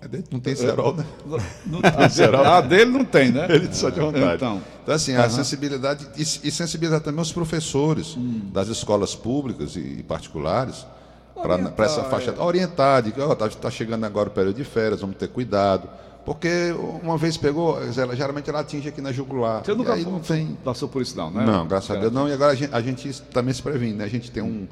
É 0.01 0.07
dele, 0.07 0.23
Não 0.31 0.39
tem 0.39 0.55
cerol, 0.55 0.93
né? 0.95 1.05
Não- 1.65 1.79
a, 1.79 2.07
dele, 2.07 2.35
a 2.35 2.61
dele 2.61 2.91
não 2.91 3.05
tem, 3.05 3.31
né? 3.31 3.47
Ele 3.49 3.73
só 3.73 3.89
de 3.89 3.99
vontade. 3.99 4.35
Então, 4.35 4.61
Então, 4.83 4.93
assim, 4.93 5.15
a 5.15 5.29
sensibilidade, 5.29 6.07
e, 6.15 6.21
e 6.21 6.51
sensibilizar 6.51 7.01
também 7.01 7.21
os 7.21 7.31
professores 7.31 8.15
das 8.53 8.67
escolas 8.67 9.15
públicas 9.15 9.75
e, 9.75 10.03
particulares 10.03 10.85
para 11.33 11.85
essa 11.85 12.03
faixa. 12.03 12.39
Orientar, 12.41 13.01
de 13.01 13.11
que 13.11 13.19
está 13.19 13.71
chegando 13.71 14.03
agora 14.05 14.29
o 14.29 14.31
período 14.31 14.55
de 14.55 14.63
férias, 14.63 15.01
vamos 15.01 15.17
ter 15.17 15.27
cuidado. 15.27 15.89
Porque 16.25 16.73
uma 17.03 17.17
vez 17.17 17.37
pegou, 17.37 17.77
ela, 17.95 18.15
geralmente 18.15 18.49
ela 18.49 18.61
atinge 18.61 18.89
aqui 18.89 18.99
na 18.99 19.11
jugular. 19.11 19.63
você 19.63 19.75
nunca 19.75 19.91
e 19.91 19.99
aí 19.99 20.03
não 20.05 20.19
tem. 20.19 20.57
passou 20.63 20.89
por 20.89 21.01
isso 21.01 21.15
não, 21.15 21.29
né? 21.29 21.45
Não, 21.45 21.67
graças 21.67 21.95
a 21.95 21.99
Deus 21.99 22.11
não. 22.11 22.27
E 22.27 22.33
agora 22.33 22.51
a 22.51 22.55
gente, 22.55 22.73
a 22.73 22.81
gente 22.81 23.21
também 23.31 23.53
se 23.53 23.61
previne, 23.61 23.93
né? 23.93 24.03
A 24.05 24.09
gente 24.09 24.31
tem 24.31 24.41
um. 24.41 24.67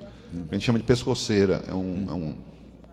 A 0.49 0.53
gente 0.55 0.65
chama 0.65 0.79
de 0.79 0.85
pescoceira. 0.85 1.61
É 1.67 1.73
um, 1.73 2.05
é 2.09 2.13
um 2.13 2.35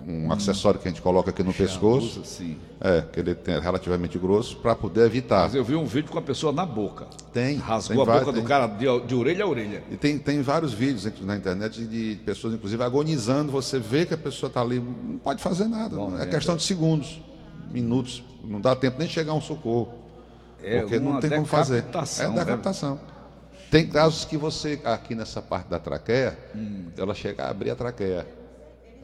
um 0.07 0.33
acessório 0.33 0.81
que 0.81 0.89
a 0.89 0.91
gente 0.91 1.03
coloca 1.03 1.29
aqui 1.31 1.43
no 1.43 1.53
pescoço. 1.53 2.21
Usa, 2.21 2.25
sim. 2.25 2.57
É, 2.81 3.03
que 3.13 3.21
ele 3.21 3.37
é 3.47 3.59
relativamente 3.59 4.19
grosso, 4.19 4.57
para 4.57 4.75
poder 4.75 5.05
evitar. 5.05 5.43
Mas 5.43 5.55
eu 5.55 5.63
vi 5.63 5.75
um 5.77 5.85
vídeo 5.85 6.11
com 6.11 6.19
a 6.19 6.23
pessoa 6.23 6.51
na 6.53 6.65
boca. 6.65 7.07
Tem. 7.35 7.57
Rasgou 7.57 7.97
tem 7.97 8.03
a 8.03 8.07
vários- 8.07 8.25
boca 8.25 8.33
do 8.33 8.39
tem- 8.41 8.49
cara 8.49 8.67
de, 8.67 9.01
de 9.07 9.15
orelha 9.15 9.45
a 9.45 9.49
orelha. 9.49 9.83
E 9.91 9.97
tem, 9.97 10.19
tem 10.19 10.41
vários 10.41 10.73
vídeos 10.73 11.07
na 11.21 11.37
internet 11.37 11.85
de 11.85 12.19
pessoas, 12.25 12.55
inclusive, 12.55 12.83
agonizando. 12.83 13.53
Você 13.53 13.79
vê 13.79 14.07
que 14.07 14.15
a 14.15 14.19
pessoa 14.19 14.49
está 14.49 14.63
ali, 14.63 14.81
não 14.81 15.19
pode 15.19 15.43
fazer 15.43 15.67
nada. 15.67 15.95
Bom, 15.97 16.17
é 16.19 16.23
é, 16.23 16.27
questão 16.27 16.57
de 16.57 16.63
segundos, 16.63 17.21
minutos. 17.71 18.23
Não 18.45 18.61
dá 18.61 18.75
tempo 18.77 18.99
nem 18.99 19.07
de 19.09 19.15
chegar 19.15 19.35
um 19.35 19.41
socorro. 19.41 19.93
É 20.63 20.81
porque 20.81 20.99
não 20.99 21.21
tem 21.21 21.31
como 21.31 21.45
fazer. 21.47 21.75
É 21.79 21.81
decapitação, 21.83 22.33
né? 22.33 22.39
decapitação. 22.45 23.01
Tem 23.71 23.87
casos 23.89 24.25
que 24.25 24.37
você, 24.37 24.81
aqui 24.85 25.15
nessa 25.15 25.41
parte 25.41 25.69
da 25.69 25.79
traqueia, 25.79 26.37
Hum. 26.55 26.87
ela 26.99 27.15
chega 27.15 27.45
a 27.45 27.51
abrir 27.51 27.71
a 27.71 27.77
traqueia. 27.77 28.27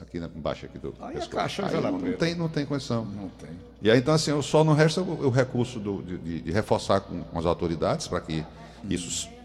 Aqui 0.00 0.20
na- 0.20 0.26
embaixo 0.34 0.66
aqui 0.66 0.78
do 0.78 0.92
Aí 1.00 1.16
a 1.16 1.26
caixa 1.26 1.64
Aí 1.66 1.80
não, 1.80 1.98
preta. 1.98 2.18
tem, 2.18 2.34
não 2.34 2.48
tem 2.48 2.66
condição. 2.66 3.04
Não 3.04 3.28
tem. 3.30 3.48
E 3.80 3.90
aí, 3.90 3.98
então, 3.98 4.12
assim, 4.12 4.40
só 4.42 4.62
não 4.62 4.74
resta 4.74 5.00
o, 5.00 5.26
o 5.26 5.30
recurso 5.30 5.78
do- 5.80 6.02
de, 6.02 6.40
de- 6.42 6.52
reforçar 6.52 7.00
com, 7.00 7.22
as 7.38 7.46
autoridades 7.46 8.06
para 8.06 8.20
que 8.20 8.44
isso 8.90 9.08
s- 9.08 9.35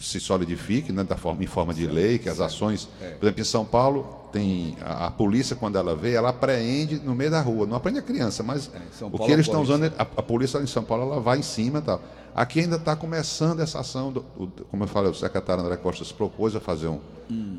se 0.00 0.18
solidifique 0.18 0.92
né, 0.92 1.04
da 1.04 1.16
forma, 1.16 1.44
em 1.44 1.46
forma 1.46 1.74
de 1.74 1.86
lei, 1.86 2.18
que 2.18 2.28
as 2.28 2.40
ações. 2.40 2.88
É. 3.02 3.10
Por 3.10 3.26
exemplo, 3.26 3.40
em 3.42 3.44
São 3.44 3.64
Paulo, 3.64 4.16
tem 4.32 4.76
a, 4.80 5.06
a 5.06 5.10
polícia, 5.10 5.54
quando 5.54 5.76
ela 5.76 5.94
vê, 5.94 6.14
ela 6.14 6.30
apreende 6.30 6.96
no 7.00 7.14
meio 7.14 7.30
da 7.30 7.40
rua. 7.40 7.66
Não 7.66 7.76
aprende 7.76 7.98
a 7.98 8.02
criança, 8.02 8.42
mas 8.42 8.70
São 8.98 9.08
o 9.12 9.18
que 9.18 9.24
eles 9.30 9.46
a 9.46 9.48
estão 9.50 9.60
usando, 9.62 9.84
a, 9.98 10.02
a 10.02 10.22
polícia 10.22 10.58
em 10.58 10.66
São 10.66 10.82
Paulo, 10.82 11.04
ela 11.04 11.20
vai 11.20 11.38
em 11.38 11.42
cima 11.42 11.80
e 11.80 11.82
tal. 11.82 12.00
Aqui 12.34 12.60
ainda 12.60 12.76
está 12.76 12.94
começando 12.96 13.60
essa 13.60 13.80
ação, 13.80 14.12
do, 14.12 14.20
o- 14.38 14.46
como 14.70 14.84
eu 14.84 14.88
falei, 14.88 15.10
o 15.10 15.14
secretário 15.14 15.62
André 15.64 15.76
Costa 15.76 16.04
se 16.04 16.14
propôs 16.14 16.54
a 16.56 16.60
fazer 16.60 16.86
um. 16.88 17.00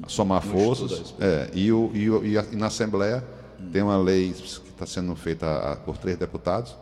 a 0.02 0.10
somar 0.10 0.42
forças. 0.42 1.14
É, 1.20 1.50
e, 1.54 1.72
o, 1.72 1.92
e, 1.94 2.10
o- 2.10 2.26
e 2.26 2.38
a- 2.38 2.46
e 2.52 2.56
na 2.56 2.68
Assembleia 2.68 3.24
tem 3.72 3.82
uma 3.84 3.98
lei 3.98 4.32
que 4.34 4.70
está 4.70 4.86
sendo 4.86 5.16
feita 5.16 5.78
por 5.86 5.98
três 5.98 6.18
deputados 6.18 6.76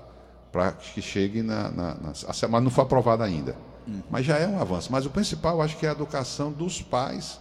para 0.51 0.71
que 0.71 1.01
chegue 1.01 1.41
na, 1.41 1.69
na, 1.69 1.95
na 1.95 2.13
Mas 2.49 2.63
não 2.63 2.69
foi 2.69 2.83
aprovada 2.83 3.23
ainda. 3.23 3.55
Mas 4.09 4.25
já 4.25 4.37
é 4.37 4.47
um 4.47 4.59
avanço. 4.61 4.91
Mas 4.91 5.05
o 5.05 5.09
principal, 5.09 5.61
acho 5.61 5.77
que 5.77 5.85
é 5.85 5.89
a 5.89 5.93
educação 5.93 6.51
dos 6.51 6.81
pais, 6.81 7.39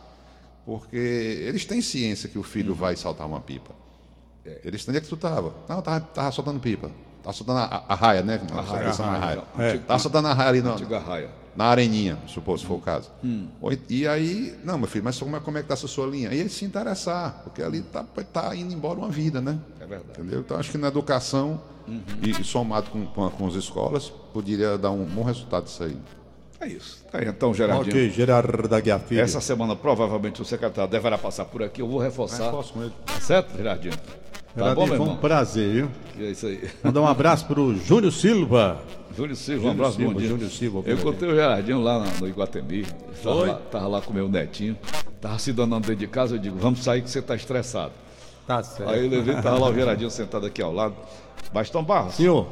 porque 0.64 0.96
eles 1.46 1.64
têm 1.64 1.81
ciência 1.81 2.29
que 2.29 2.38
o 2.38 2.42
filho 2.42 2.74
vai 2.74 2.96
saltar 2.96 3.27
uma 3.27 3.40
pipa. 3.40 3.72
Eles 4.64 4.85
têm 4.85 4.92
onde 4.92 4.98
é 4.98 5.01
que 5.01 5.09
tu 5.09 5.14
estava? 5.14 5.53
Não, 5.68 5.79
estava 5.81 6.01
tava 6.01 6.33
soltando 6.33 6.59
pipa. 6.61 6.90
Estava 7.18 7.33
soltando 7.37 7.59
a, 7.59 7.64
a- 7.64 7.85
a 7.88 7.94
raia, 7.94 8.22
né? 8.22 8.40
A 8.53 8.61
raia, 8.61 8.88
a 8.88 9.18
raia. 9.18 9.42
É. 9.59 9.79
Tava 9.79 9.98
soltando 9.98 10.29
a 10.29 10.33
raia 10.33 10.48
ali 10.48 10.62
no, 10.62 10.72
Antiga 10.72 10.98
raia. 10.98 11.31
na 11.55 11.64
areninha, 11.66 12.16
supor, 12.27 12.59
se 12.59 12.64
for 12.64 12.74
o 12.77 12.81
caso. 12.81 13.11
Ou 13.61 13.70
e- 13.90 14.07
aí, 14.09 14.59
não, 14.64 14.79
meu 14.79 14.88
filho, 14.88 15.05
mas 15.05 15.18
como 15.18 15.37
é, 15.37 15.40
como 15.40 15.59
é 15.59 15.61
que 15.61 15.64
está 15.66 15.74
essa 15.74 15.87
sua 15.88 16.07
linha? 16.07 16.33
E 16.33 16.38
ele 16.38 16.48
se 16.48 16.64
interessar, 16.64 17.42
porque 17.44 17.62
ali 17.62 17.81
está 17.81 18.03
tá 18.33 18.55
indo 18.57 18.72
embora 18.72 18.98
uma 18.98 19.11
vida, 19.11 19.40
né? 19.40 19.59
É 19.81 19.87
verdade. 19.87 20.18
Entendeu? 20.18 20.40
Então, 20.40 20.57
acho 20.59 20.70
que 20.70 20.79
na 20.79 20.88
educação, 20.88 21.61
e, 22.22 22.31
e 22.31 22.44
somado 22.44 22.90
com, 22.90 23.05
com, 23.07 23.27
a- 23.27 23.31
com 23.31 23.46
as 23.46 23.55
escolas, 23.55 24.09
poderia 24.33 24.79
dar 24.79 24.90
um 24.92 25.05
bom 25.05 25.22
resultado 25.24 25.66
isso 25.66 25.83
aí. 25.83 25.98
É 26.61 26.66
isso. 26.66 27.05
Tá 27.11 27.18
aí, 27.18 27.29
então, 27.29 27.55
Gerardinho. 27.55 27.88
Ok, 27.88 28.11
Gerardo 28.11 28.68
da 28.68 28.81
Guia 28.81 28.99
Filho. 28.99 29.21
Essa 29.21 29.40
semana, 29.40 29.77
provavelmente, 29.77 30.42
o 30.42 30.44
secretário 30.44 30.90
deverá 30.90 31.16
passar 31.16 31.44
por 31.44 31.62
aqui. 31.62 31.81
Eu 31.81 31.88
vou 31.88 32.01
reforçar. 32.01 32.47
Reforço 32.47 32.73
com 32.73 32.83
ele. 32.83 32.92
Tá 33.07 33.21
certo, 33.21 33.57
Gerardinho? 33.57 33.94
Tá 34.57 34.75
bom, 34.75 34.87
meu 34.87 34.97
foi 34.97 35.07
um 35.07 35.16
prazer, 35.16 35.73
viu? 35.73 35.90
É 36.18 36.31
isso 36.31 36.47
aí. 36.47 36.68
Mandar 36.83 37.01
um 37.01 37.07
abraço 37.07 37.47
pro 37.47 37.77
Júnior 37.77 38.12
Silva. 38.12 38.81
Júlio 39.16 39.37
Silva, 39.37 39.68
um 39.68 39.71
abraço, 39.71 39.97
Silva, 39.97 40.12
bom 40.12 40.18
dia. 40.18 40.29
Júlio 40.29 40.51
Silva, 40.51 40.83
Eu 40.85 40.97
encontrei 40.97 41.31
o 41.31 41.35
Gerardinho 41.35 41.81
lá 41.81 42.05
no 42.21 42.29
Iguatemi. 42.29 42.87
Foi? 43.23 43.49
lá, 43.49 43.55
tava 43.71 43.87
lá 43.88 44.01
com 44.01 44.12
meu 44.12 44.29
netinho. 44.29 44.77
Tava 45.21 45.38
se 45.38 45.53
danando 45.53 45.87
dentro 45.87 45.97
de 45.97 46.07
casa. 46.07 46.37
Eu 46.37 46.38
digo, 46.38 46.57
vamos 46.57 46.83
sair 46.83 47.03
que 47.03 47.11
você 47.11 47.21
tá 47.21 47.35
estressado. 47.35 47.92
Tá 48.47 48.62
certo. 48.62 48.90
Aí 48.90 49.09
levei, 49.09 49.35
tava 49.37 49.59
lá 49.59 49.68
o 49.68 49.75
Gerardinho 49.75 50.11
sentado 50.11 50.47
aqui 50.47 50.62
ao 50.62 50.73
lado. 50.73 50.94
Bastão 51.53 51.83
Barros, 51.83 52.14
Senhor, 52.14 52.47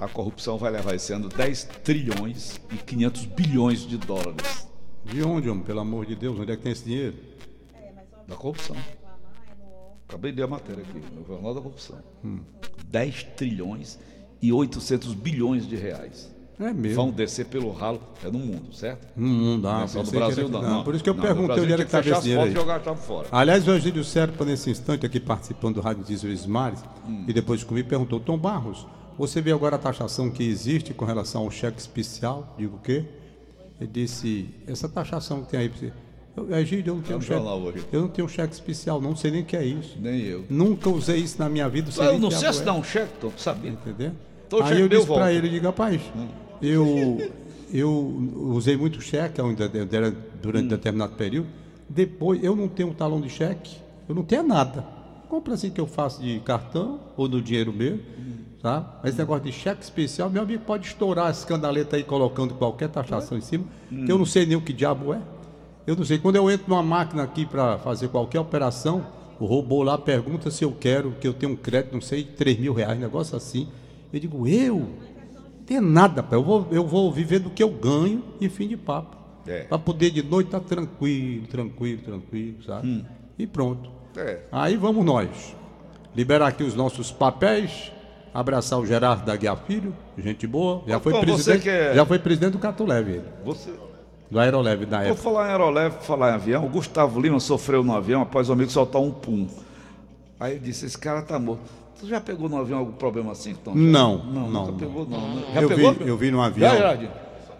a 0.00 0.08
corrupção 0.08 0.58
vai 0.58 0.70
levar 0.70 0.94
esse 0.94 1.12
ano 1.12 1.28
10 1.28 1.64
trilhões 1.82 2.60
e 2.72 2.76
500 2.76 3.24
bilhões 3.26 3.80
de 3.86 3.96
dólares 3.98 4.68
de 5.04 5.22
onde, 5.22 5.48
homem? 5.48 5.64
Pelo 5.64 5.80
amor 5.80 6.04
de 6.06 6.14
Deus, 6.14 6.38
onde 6.38 6.52
é 6.52 6.56
que 6.56 6.62
tem 6.62 6.72
esse 6.72 6.84
dinheiro? 6.84 7.14
da 8.26 8.36
corrupção. 8.36 8.76
Acabei 10.06 10.32
de 10.32 10.38
ler 10.38 10.44
a 10.44 10.46
matéria 10.48 10.82
aqui, 10.82 11.02
no 11.14 11.26
Jornal 11.26 11.54
da 11.54 11.60
Corrupção. 11.62 11.98
10 12.86 13.22
trilhões 13.36 13.98
e 14.40 14.52
800 14.52 15.14
bilhões 15.14 15.66
de 15.66 15.76
reais. 15.76 16.30
É 16.60 16.72
mesmo. 16.72 16.96
Vão 16.96 17.10
descer 17.10 17.46
pelo 17.46 17.70
ralo, 17.72 18.02
é 18.22 18.30
no 18.30 18.38
mundo, 18.38 18.74
certo? 18.74 19.06
Não, 19.16 19.28
não 19.28 19.60
dá. 19.60 19.74
Não 19.78 19.82
é 19.84 19.86
só 19.86 20.02
no 20.02 20.10
que 20.10 20.16
Brasil, 20.16 20.48
não, 20.48 20.60
não. 20.60 20.84
Por 20.84 20.94
isso 20.94 21.04
que 21.04 21.08
eu 21.08 21.14
Não, 21.14 21.20
no 21.22 21.26
perguntei 21.26 21.62
onde 21.62 21.72
era 21.72 21.82
que 21.84 21.88
estava 21.88 22.10
esse 22.10 22.22
dinheiro 22.22 22.50
jogar 22.50 22.80
fora. 22.96 23.28
Aliás, 23.30 23.66
o 23.68 23.70
Egílio 23.72 24.02
Serpa, 24.02 24.44
nesse 24.44 24.68
instante, 24.68 25.06
aqui 25.06 25.20
participando 25.20 25.76
do 25.76 25.80
Rádio 25.80 26.02
Diesel 26.04 26.32
Smares, 26.32 26.82
Hum. 27.06 27.24
e 27.28 27.32
depois 27.32 27.62
comigo, 27.62 27.88
perguntou: 27.88 28.18
Tom 28.18 28.36
Barros, 28.36 28.86
você 29.18 29.40
vê 29.40 29.52
agora 29.52 29.76
a 29.76 29.78
taxação 29.78 30.30
que 30.30 30.42
existe 30.44 30.94
com 30.94 31.04
relação 31.04 31.42
ao 31.42 31.50
cheque 31.50 31.80
especial? 31.80 32.54
Digo 32.58 32.76
o 32.76 32.80
quê? 32.80 33.04
Ele 33.80 33.90
disse: 33.92 34.48
essa 34.66 34.88
taxação 34.88 35.42
que 35.42 35.50
tem 35.50 35.60
aí. 35.60 35.68
pra 35.68 35.78
você." 35.78 35.92
Eu, 36.36 36.56
Egílio, 36.56 36.90
eu 36.90 36.94
não 36.94 37.02
tenho 37.02 37.18
um 37.18 37.20
cheque. 37.20 37.42
Eu 37.92 38.00
não 38.02 38.08
tenho 38.08 38.28
cheque 38.28 38.54
especial, 38.54 39.00
não 39.00 39.16
sei 39.16 39.30
nem 39.32 39.42
o 39.42 39.44
que 39.44 39.56
é 39.56 39.64
isso. 39.64 39.96
Nem 40.00 40.20
eu. 40.20 40.44
Nunca 40.48 40.88
usei 40.88 41.16
isso 41.18 41.36
na 41.38 41.48
minha 41.48 41.68
vida. 41.68 41.90
sei 41.90 42.06
Eu 42.06 42.18
não 42.18 42.28
que 42.28 42.36
sei 42.36 42.52
se 42.52 42.60
é. 42.62 42.64
dá 42.64 42.72
um 42.72 42.84
cheque, 42.84 43.12
Tom, 43.20 43.32
sabia? 43.36 43.72
Entendeu? 43.72 44.12
O 44.52 44.62
Aí 44.62 44.80
eu 44.80 44.88
disse 44.88 45.06
para 45.06 45.32
ele, 45.32 45.48
diga, 45.48 45.68
rapaz, 45.68 46.00
eu, 46.62 47.30
eu 47.72 47.90
usei 48.52 48.76
muito 48.76 49.00
cheque 49.00 49.40
durante 50.40 50.64
Hum. 50.64 50.68
determinado 50.68 51.14
período. 51.16 51.48
Depois, 51.88 52.42
eu 52.42 52.54
não 52.54 52.68
tenho 52.68 52.90
um 52.90 52.94
talão 52.94 53.20
de 53.20 53.28
cheque, 53.28 53.76
eu 54.08 54.14
não 54.14 54.22
tenho 54.22 54.42
nada. 54.42 54.82
Compra 55.28 55.54
assim 55.54 55.70
que 55.70 55.80
eu 55.80 55.86
faço 55.86 56.22
de 56.22 56.38
cartão 56.40 57.00
ou 57.16 57.28
no 57.28 57.42
dinheiro 57.42 57.72
mesmo, 57.72 58.00
tá? 58.62 58.98
Mas 59.02 59.10
esse 59.10 59.18
negócio 59.18 59.44
de 59.44 59.52
cheque 59.52 59.82
especial, 59.82 60.28
meu 60.28 60.42
amigo 60.42 60.62
pode 60.64 60.86
estourar 60.86 61.30
essa 61.30 61.40
escandaleta 61.40 61.96
aí 61.96 62.02
colocando 62.02 62.54
qualquer 62.54 62.88
taxação 62.88 63.38
em 63.38 63.40
cima, 63.40 63.64
que 63.88 64.10
eu 64.10 64.18
não 64.18 64.26
sei 64.26 64.46
nem 64.46 64.56
o 64.56 64.60
que 64.60 64.72
diabo 64.72 65.14
é. 65.14 65.20
Eu 65.86 65.96
não 65.96 66.04
sei. 66.04 66.18
Quando 66.18 66.36
eu 66.36 66.50
entro 66.50 66.68
numa 66.68 66.82
máquina 66.82 67.22
aqui 67.22 67.46
para 67.46 67.78
fazer 67.78 68.08
qualquer 68.08 68.40
operação, 68.40 69.06
o 69.40 69.46
robô 69.46 69.82
lá 69.82 69.96
pergunta 69.96 70.50
se 70.50 70.62
eu 70.62 70.72
quero, 70.72 71.12
que 71.12 71.26
eu 71.26 71.32
tenho 71.32 71.52
um 71.52 71.56
crédito, 71.56 71.94
não 71.94 72.00
sei, 72.00 72.24
3 72.24 72.58
mil 72.58 72.74
reais, 72.74 72.98
negócio 73.00 73.36
assim. 73.36 73.68
Eu 74.12 74.20
digo, 74.20 74.46
eu? 74.46 74.80
Não 74.80 75.64
tem 75.64 75.80
nada, 75.80 76.22
pai. 76.22 76.38
Eu 76.38 76.42
vou, 76.42 76.66
eu 76.70 76.86
vou 76.86 77.10
viver 77.10 77.38
do 77.38 77.48
que 77.48 77.62
eu 77.62 77.70
ganho 77.70 78.22
e 78.38 78.48
fim 78.50 78.68
de 78.68 78.76
papo. 78.76 79.16
É. 79.46 79.62
Para 79.62 79.78
poder 79.78 80.10
de 80.10 80.22
noite 80.22 80.48
estar 80.48 80.60
tranquilo, 80.60 81.46
tranquilo, 81.46 82.02
tranquilo, 82.02 82.62
sabe? 82.64 83.06
E 83.38 83.46
pronto. 83.46 83.90
É. 84.14 84.40
Aí 84.52 84.76
vamos 84.76 85.04
nós. 85.04 85.56
Liberar 86.14 86.48
aqui 86.48 86.62
os 86.62 86.74
nossos 86.74 87.10
papéis. 87.10 87.92
Abraçar 88.38 88.78
o 88.78 88.86
Gerardo 88.86 89.24
da 89.24 89.34
Guia 89.34 89.56
Filho, 89.56 89.92
gente 90.16 90.46
boa. 90.46 90.82
Já 90.86 90.98
Ô, 90.98 91.00
foi 91.00 91.18
presidente. 91.20 91.62
que 91.62 91.68
é- 91.70 91.94
Já 91.94 92.06
foi 92.06 92.18
presidente 92.18 92.52
do 92.52 92.58
Catoleve, 92.58 93.12
ele. 93.14 93.24
Você, 93.44 93.70
Do 94.30 94.38
Aeroleve 94.38 94.84
da 94.86 94.98
Vou 94.98 95.06
época. 95.06 95.22
falar 95.22 95.46
em 95.48 95.50
aeroleve, 95.50 95.96
falar 96.02 96.30
em 96.30 96.34
avião. 96.34 96.64
O 96.64 96.68
Gustavo 96.68 97.18
Lima 97.20 97.40
sofreu 97.40 97.82
no 97.82 97.96
avião 97.96 98.22
após 98.22 98.48
o 98.48 98.52
amigo 98.52 98.70
soltar 98.70 99.00
um 99.02 99.10
pum. 99.10 99.48
Aí 100.38 100.52
ele 100.52 100.60
disse: 100.60 100.86
Esse 100.86 100.96
cara 100.98 101.22
tá 101.22 101.38
morto. 101.38 101.62
Tu 101.98 102.06
já 102.06 102.20
pegou 102.20 102.48
no 102.48 102.58
avião 102.58 102.78
algum 102.78 102.92
problema 102.92 103.32
assim, 103.32 103.54
Tom? 103.54 103.74
Não, 103.74 104.18
não, 104.18 104.32
não, 104.48 104.48
nunca 104.66 104.70
não. 104.72 104.78
pegou, 104.78 105.06
não. 105.08 105.34
né? 105.34 105.42
Já 105.54 105.62
Eu 105.62 105.68
pegou? 105.68 105.92
vi, 105.94 106.08
eu 106.08 106.16
vi 106.16 106.30
no 106.30 106.40
avião. 106.42 106.76
Já? 106.78 106.98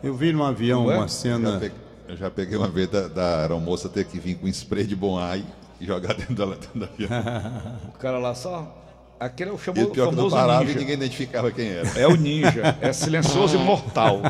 Eu 0.03 0.15
vi 0.15 0.33
no 0.33 0.45
avião 0.45 0.85
Não 0.85 0.93
é? 0.93 0.97
uma 0.97 1.03
Já 1.03 1.09
cena. 1.09 1.53
peguei, 1.59 1.73
eu 2.09 2.17
já 2.17 2.31
peguei 2.31 2.57
uma 2.57 2.69
vez 2.69 2.89
da, 2.89 3.09
da 3.09 3.41
aeromoça 3.41 3.89
ter 3.89 4.05
que 4.05 4.17
vir 4.21 4.37
com 4.37 4.47
spray 4.47 4.85
de 4.87 4.95
bom 4.95 5.19
ar 5.19 5.39
e 5.39 5.45
jogar 5.81 6.15
dentro 6.15 6.35
da, 6.37 6.45
dentro 6.47 6.79
da 6.79 6.87
avião. 6.87 7.11
O 7.89 7.99
cara 7.99 8.19
lá 8.19 8.33
só. 8.35 8.77
Aquele 9.21 9.51
é 9.51 9.53
o 9.53 9.57
E 9.57 9.59
chamo, 9.59 9.83
o 9.83 9.91
pior 9.91 10.07
é 10.07 10.11
que 10.11 10.15
não 10.17 10.31
famoso 10.31 10.37
parava 10.37 10.63
e 10.63 10.67
ninja. 10.67 10.79
ninguém 10.79 10.95
identificava 10.95 11.51
quem 11.51 11.67
era. 11.69 11.89
É 11.99 12.07
o 12.07 12.15
ninja. 12.17 12.77
É 12.81 12.93
silencioso 12.93 13.57
e 13.59 13.59
mortal. 13.59 14.21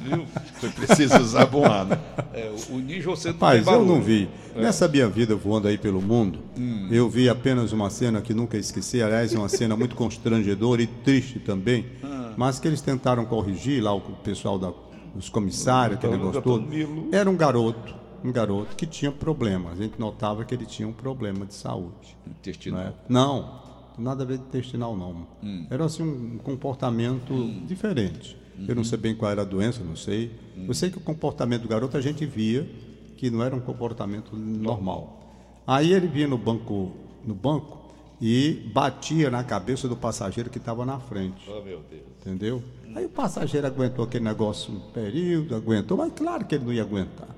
Viu? 0.00 0.26
Foi 0.60 0.68
preciso 0.70 1.18
usar 1.18 1.46
bom 1.46 1.64
ar, 1.64 1.86
né? 1.86 1.98
É, 2.34 2.52
o- 2.70 2.76
ninja 2.78 3.08
você 3.08 3.32
não 3.32 3.38
tem 3.38 3.62
eu 3.74 3.84
não 3.86 4.00
vi. 4.02 4.28
Nessa 4.54 4.86
minha 4.88 5.08
vida 5.08 5.34
voando 5.34 5.68
aí 5.68 5.78
pelo 5.78 6.02
mundo, 6.02 6.40
Hum. 6.58 6.88
eu 6.90 7.08
vi 7.08 7.28
apenas 7.30 7.72
uma 7.72 7.88
cena 7.88 8.20
que 8.20 8.34
nunca 8.34 8.58
esqueci. 8.58 9.02
Aliás, 9.02 9.32
uma 9.34 9.48
cena 9.48 9.74
muito 9.76 9.94
constrangedora 9.96 10.82
e 10.82 10.86
triste 10.86 11.38
também. 11.38 11.86
Ah. 12.02 12.32
Mas 12.36 12.58
que 12.58 12.68
eles 12.68 12.80
tentaram 12.82 13.24
corrigir 13.24 13.82
lá 13.82 13.94
o 13.94 14.00
pessoal 14.00 14.58
da, 14.58 14.70
os 15.16 15.28
comissários, 15.30 15.96
aquele 15.98 16.16
negócio 16.18 16.42
todo. 16.42 16.68
Era 17.10 17.28
um 17.30 17.36
garoto, 17.36 17.94
um 18.22 18.30
garoto 18.30 18.76
que 18.76 18.84
tinha 18.86 19.10
problema. 19.10 19.70
A 19.70 19.74
gente 19.76 19.98
notava 19.98 20.44
que 20.44 20.54
ele 20.54 20.66
tinha 20.66 20.86
um 20.86 20.92
problema 20.92 21.46
de 21.46 21.54
saúde. 21.54 22.16
Intestino. 22.26 22.76
Não, 22.76 22.82
é? 22.84 22.92
não, 23.08 23.60
nada 24.00 24.24
a 24.24 24.26
ver 24.26 24.38
com 24.38 24.44
intestinal, 24.44 24.96
não. 24.96 25.26
Hum. 25.42 25.66
Era 25.70 25.84
assim 25.84 26.02
um 26.02 26.38
comportamento 26.38 27.34
diferente. 27.66 28.36
Eu 28.68 28.74
não 28.74 28.84
sei 28.84 28.98
bem 28.98 29.14
qual 29.14 29.30
era 29.30 29.42
a 29.42 29.44
doença, 29.44 29.82
não 29.82 29.96
sei. 29.96 30.30
Hum. 30.56 30.66
Eu 30.68 30.74
sei 30.74 30.90
que 30.90 30.98
o 30.98 31.00
comportamento 31.00 31.62
do 31.62 31.68
garoto 31.68 31.96
a 31.96 32.00
gente 32.00 32.26
via 32.26 32.68
que 33.16 33.30
não 33.30 33.42
era 33.42 33.54
um 33.54 33.60
comportamento 33.60 34.36
normal. 34.36 35.20
Aí 35.66 35.92
ele 35.92 36.06
vinha 36.06 36.26
no 36.26 36.38
banco, 36.38 36.92
no 37.24 37.34
banco 37.34 37.80
e 38.20 38.70
batia 38.74 39.30
na 39.30 39.42
cabeça 39.42 39.88
do 39.88 39.96
passageiro 39.96 40.50
que 40.50 40.58
estava 40.58 40.84
na 40.84 40.98
frente. 40.98 41.48
Oh, 41.48 41.62
meu 41.62 41.80
Deus. 41.90 42.02
Entendeu? 42.20 42.62
Aí 42.94 43.06
o 43.06 43.08
passageiro 43.08 43.66
aguentou 43.66 44.04
aquele 44.04 44.24
negócio 44.24 44.72
um 44.72 44.80
período, 44.92 45.54
aguentou, 45.54 45.96
mas 45.96 46.12
claro 46.12 46.44
que 46.44 46.54
ele 46.54 46.64
não 46.64 46.72
ia 46.72 46.82
aguentar. 46.82 47.28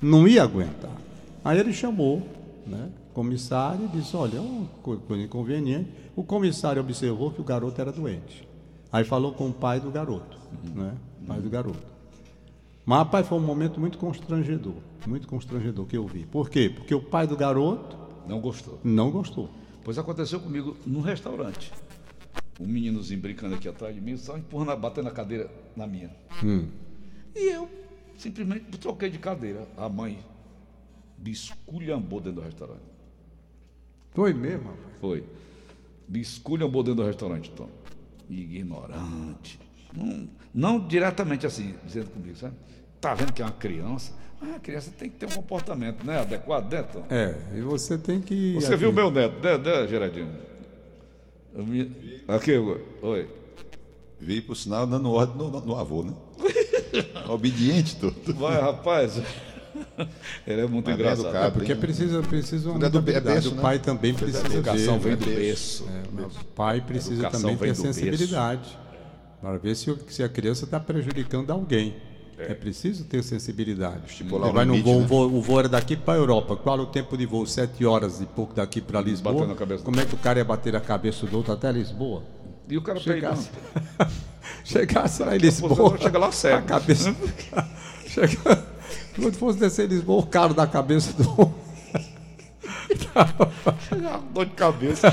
Não 0.00 0.28
ia 0.28 0.42
aguentar. 0.42 0.96
Aí 1.44 1.58
ele 1.58 1.72
chamou, 1.72 2.26
né? 2.66 2.88
Comissário 3.22 3.86
e 3.86 3.88
disse, 3.88 4.14
olha, 4.16 4.36
é 4.36 4.40
uma 4.40 4.64
co- 4.80 4.96
coisa 4.98 5.24
inconveniente. 5.24 5.90
O 6.14 6.22
comissário 6.22 6.80
observou 6.80 7.32
que 7.32 7.40
o 7.40 7.44
garoto 7.44 7.80
era 7.80 7.90
doente. 7.90 8.46
Aí 8.92 9.02
falou 9.04 9.32
com 9.32 9.48
o 9.48 9.52
pai 9.52 9.80
do 9.80 9.90
garoto, 9.90 10.38
né? 10.74 10.94
O 11.22 11.26
pai 11.26 11.40
do 11.40 11.50
garoto. 11.50 11.82
Mas, 12.86 12.98
rapaz, 13.00 13.26
foi 13.26 13.36
um 13.38 13.42
momento 13.44 13.80
muito 13.80 13.98
constrangedor. 13.98 14.74
Muito 15.04 15.26
constrangedor 15.26 15.84
que 15.86 15.96
eu 15.96 16.06
vi. 16.06 16.26
Por 16.26 16.48
quê? 16.48 16.70
Porque 16.72 16.94
o 16.94 17.02
pai 17.02 17.26
do 17.26 17.36
garoto 17.36 17.96
Não 18.26 18.40
gostou. 18.40 18.78
não 18.84 19.10
gostou. 19.10 19.50
Pois 19.82 19.98
aconteceu 19.98 20.38
comigo 20.38 20.76
num 20.86 21.00
restaurante. 21.00 21.72
Um 22.60 22.66
meninozinho 22.66 23.20
brincando 23.20 23.56
aqui 23.56 23.68
atrás 23.68 23.94
de 23.94 24.00
mim, 24.00 24.16
só 24.16 24.38
empurrando, 24.38 24.76
batendo 24.80 25.08
a 25.08 25.12
cadeira 25.12 25.50
na 25.76 25.86
minha. 25.88 26.10
E 27.34 27.50
eu 27.52 27.68
simplesmente 28.16 28.64
troquei 28.78 29.10
de 29.10 29.18
cadeira. 29.18 29.66
A 29.76 29.88
mãe 29.88 30.18
bisculhambou 31.18 32.20
dentro 32.20 32.40
do 32.40 32.44
restaurante. 32.44 32.97
Foi 34.14 34.32
mesmo, 34.32 34.64
rapaz? 34.70 34.86
Foi. 35.00 35.24
Bisculhambou 36.06 36.82
dentro 36.82 37.02
do 37.02 37.06
restaurante, 37.06 37.50
Tom. 37.50 37.68
Ignorante. 38.28 39.58
Não, 39.94 40.28
não 40.54 40.86
diretamente 40.86 41.46
assim, 41.46 41.74
dizendo 41.84 42.10
comigo, 42.10 42.36
sabe? 42.36 42.54
Tá 43.00 43.14
vendo 43.14 43.32
que 43.32 43.40
é 43.42 43.44
uma 43.44 43.52
criança? 43.52 44.12
Ah, 44.40 44.56
a 44.56 44.60
criança 44.60 44.92
tem 44.96 45.08
que 45.10 45.16
ter 45.16 45.26
um 45.26 45.30
comportamento 45.30 46.04
né, 46.04 46.20
adequado, 46.20 46.70
né, 46.72 46.82
Tom? 46.82 47.04
É, 47.10 47.34
e 47.56 47.60
você 47.60 47.96
tem 47.98 48.20
que. 48.20 48.54
Você 48.54 48.76
viu 48.76 48.92
meu 48.92 49.10
neto, 49.10 49.42
né, 49.42 49.56
né 49.58 49.86
Gerardinho? 49.88 50.32
Me- 51.54 52.22
Aqui, 52.28 52.56
oi. 52.56 53.28
Vi, 54.20 54.40
por 54.40 54.56
sinal, 54.56 54.86
dando 54.86 55.10
ordem 55.10 55.36
no, 55.36 55.50
no- 55.50 55.60
no 55.60 55.76
avô, 55.76 56.02
né? 56.02 56.12
Obediente 57.28 57.96
todo. 57.96 58.34
Vai, 58.34 58.60
rapaz. 58.60 59.20
Ele 60.46 60.60
é 60.62 60.66
muito 60.66 60.86
Mas 60.86 60.96
bem 60.96 61.06
engraçado. 61.06 61.36
É 61.36 61.50
porque 61.50 61.74
precisa, 61.74 62.22
precisa 62.22 62.70
uma 62.70 62.86
é 62.86 62.88
do- 62.88 62.98
é 62.98 63.20
berço, 63.20 63.50
O 63.50 63.54
né? 63.56 63.62
pai 63.62 63.78
também 63.78 64.14
precisa 64.14 64.42
A 64.46 64.46
educação 64.54 64.98
ver. 64.98 65.16
vem 65.16 65.28
né? 65.28 65.34
do 65.34 65.40
berço. 65.40 65.84
O 66.40 66.44
pai 66.54 66.80
precisa 66.80 67.30
também 67.30 67.56
ter 67.56 67.74
sensibilidade 67.74 68.78
para 69.40 69.56
ver 69.58 69.74
se, 69.76 69.94
se 70.08 70.22
a 70.22 70.28
criança 70.28 70.64
está 70.64 70.78
prejudicando 70.80 71.50
alguém. 71.50 71.96
É. 72.40 72.54
preciso 72.54 73.02
ter 73.02 73.20
sensibilidade. 73.24 74.02
Estipular 74.06 74.52
vai 74.52 74.64
no 74.64 74.74
limite, 74.74 74.88
voo, 74.88 75.00
né? 75.00 75.06
voo- 75.08 75.26
o 75.38 75.42
voo 75.42 75.58
era 75.58 75.68
daqui 75.68 75.96
para 75.96 76.14
a 76.14 76.16
Europa. 76.18 76.54
Qual 76.54 76.78
o 76.78 76.86
tempo 76.86 77.16
de 77.18 77.26
voo? 77.26 77.44
Sete 77.44 77.84
horas 77.84 78.20
e 78.20 78.26
pouco 78.26 78.54
daqui 78.54 78.80
para 78.80 79.00
Lisboa. 79.00 79.56
Cabeça. 79.56 79.82
Como 79.82 79.98
é 79.98 80.04
que 80.06 80.14
o 80.14 80.18
cara 80.18 80.38
ia 80.38 80.44
bater 80.44 80.76
a 80.76 80.80
cabeça 80.80 81.26
do 81.26 81.36
outro 81.36 81.52
até 81.52 81.72
Lisboa? 81.72 82.22
E 82.70 82.78
o 82.78 82.82
cara 82.82 83.00
peidando. 83.00 83.38
Chegasse, 83.42 83.50
chegasse 84.64 85.22
lá 85.24 85.34
em 85.34 85.40
Você 85.40 85.46
Lisboa. 85.46 85.98
chega 85.98 86.16
lá 86.18 86.28
A 86.28 86.32
cego. 86.32 86.64
cabeça. 86.66 87.16
Chega, 88.06 88.64
quando 89.20 89.36
fosse 89.36 89.58
descer 89.58 89.88
Lisboa, 89.88 90.20
o 90.20 90.26
cara 90.26 90.54
da 90.54 90.66
cabeça 90.66 91.12
do. 91.12 91.67
Dor 94.32 94.46
de 94.46 94.52
cabeça. 94.52 95.10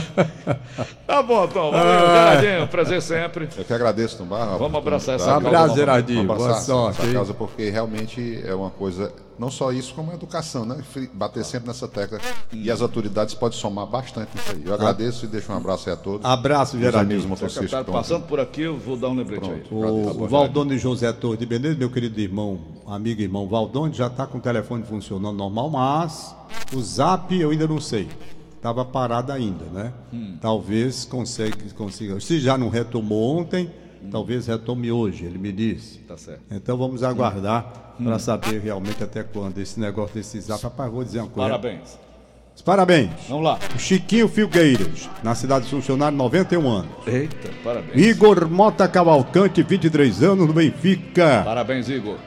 tá 1.06 1.22
bom, 1.22 1.48
Tom. 1.48 1.72
Valeu, 1.72 2.08
Gerardinho. 2.08 2.68
Prazer 2.68 3.02
sempre. 3.02 3.50
Eu 3.58 3.66
que 3.66 3.74
agradeço, 3.74 4.18
Tombar. 4.18 4.58
Vamos 4.58 4.78
abraçar 4.78 5.16
essa 5.16 5.36
Abraço, 5.36 5.56
causa. 5.56 5.76
Gerardinho. 5.76 6.28
Vamos 6.28 6.44
Boa 6.44 6.60
sorte. 6.60 7.00
essa 7.00 7.08
hein? 7.08 7.14
causa, 7.14 7.34
porque 7.34 7.70
realmente 7.70 8.42
é 8.46 8.54
uma 8.54 8.70
coisa, 8.70 9.12
não 9.38 9.50
só 9.52 9.72
isso, 9.72 9.94
como 9.94 10.12
a 10.12 10.14
educação, 10.14 10.66
né? 10.66 10.78
Bater 11.14 11.44
sempre 11.44 11.68
nessa 11.68 11.88
tecla. 11.88 12.20
E 12.52 12.72
as 12.72 12.82
autoridades 12.82 13.34
podem 13.34 13.58
somar 13.58 13.86
bastante 13.86 14.30
nisso 14.36 14.52
aí. 14.52 14.64
Eu 14.66 14.74
agradeço 14.74 15.26
e 15.26 15.28
deixo 15.28 15.52
um 15.52 15.58
abraço 15.58 15.90
aí 15.90 15.94
a 15.96 15.98
todos. 15.98 16.26
Abraço, 16.26 16.80
Gerardinho. 16.80 17.34
estão 17.34 17.84
passando 17.84 18.26
por 18.26 18.40
aqui, 18.40 18.62
eu 18.62 18.78
vou 18.78 18.96
dar 18.96 19.10
um 19.10 19.16
lembrete 19.16 19.50
aí. 19.50 19.64
O, 19.72 20.28
Valdone 20.28 20.78
José 20.78 21.12
Torres 21.14 21.40
de 21.40 21.46
Benedito, 21.46 21.80
meu 21.80 21.90
querido 21.90 22.20
irmão, 22.20 22.60
amigo 22.88 23.22
e 23.22 23.24
irmão 23.24 23.48
Valdone, 23.48 23.94
já 23.94 24.08
está 24.08 24.26
com 24.26 24.38
o 24.38 24.42
telefone 24.42 24.84
funcionando 24.84 25.36
normal, 25.36 25.70
mas 25.70 26.36
o 26.76 26.82
zap 26.82 27.34
eu 27.36 27.50
ainda 27.50 27.68
não 27.68 27.80
sei. 27.80 28.08
Estava 28.56 28.84
parado 28.84 29.32
ainda, 29.32 29.66
né? 29.66 29.94
Talvez 30.42 31.06
consiga, 31.06 31.56
consiga. 31.76 32.20
Se 32.20 32.40
já 32.40 32.58
não 32.58 32.70
retomou 32.70 33.38
ontem, 33.38 33.72
talvez 34.12 34.48
retome 34.48 34.92
hoje, 34.92 35.26
ele 35.26 35.38
me 35.38 35.52
disse. 35.52 36.00
Tá 36.00 36.18
certo. 36.18 36.42
Então 36.50 36.76
vamos 36.76 37.04
aguardar 37.04 37.96
para 38.04 38.20
saber 38.20 38.60
realmente 38.60 39.04
até 39.04 39.24
quando 39.24 39.60
esse 39.60 39.80
negócio 39.80 40.16
desse 40.16 40.40
zap. 40.42 40.64
Rapaz, 40.64 40.92
vou 40.92 41.04
dizer 41.04 41.20
uma 41.20 41.30
coisa. 41.30 41.50
Parabéns. 41.50 42.06
Parabéns. 42.64 43.12
Vamos 43.28 43.44
lá. 43.44 43.60
Chiquinho 43.78 44.28
Filgueiras, 44.28 45.10
na 45.22 45.36
cidade 45.36 45.66
de 45.66 45.72
Funcionário, 45.72 46.18
91 46.18 46.68
anos. 46.68 46.92
Eita, 47.06 47.50
parabéns. 47.64 48.04
Igor 48.04 48.50
Mota 48.50 48.88
Cavalcante, 48.88 49.62
23 49.62 50.24
anos, 50.24 50.48
no 50.48 50.54
Benfica. 50.54 51.44
Parabéns, 51.44 51.90
Igor. 51.90 52.18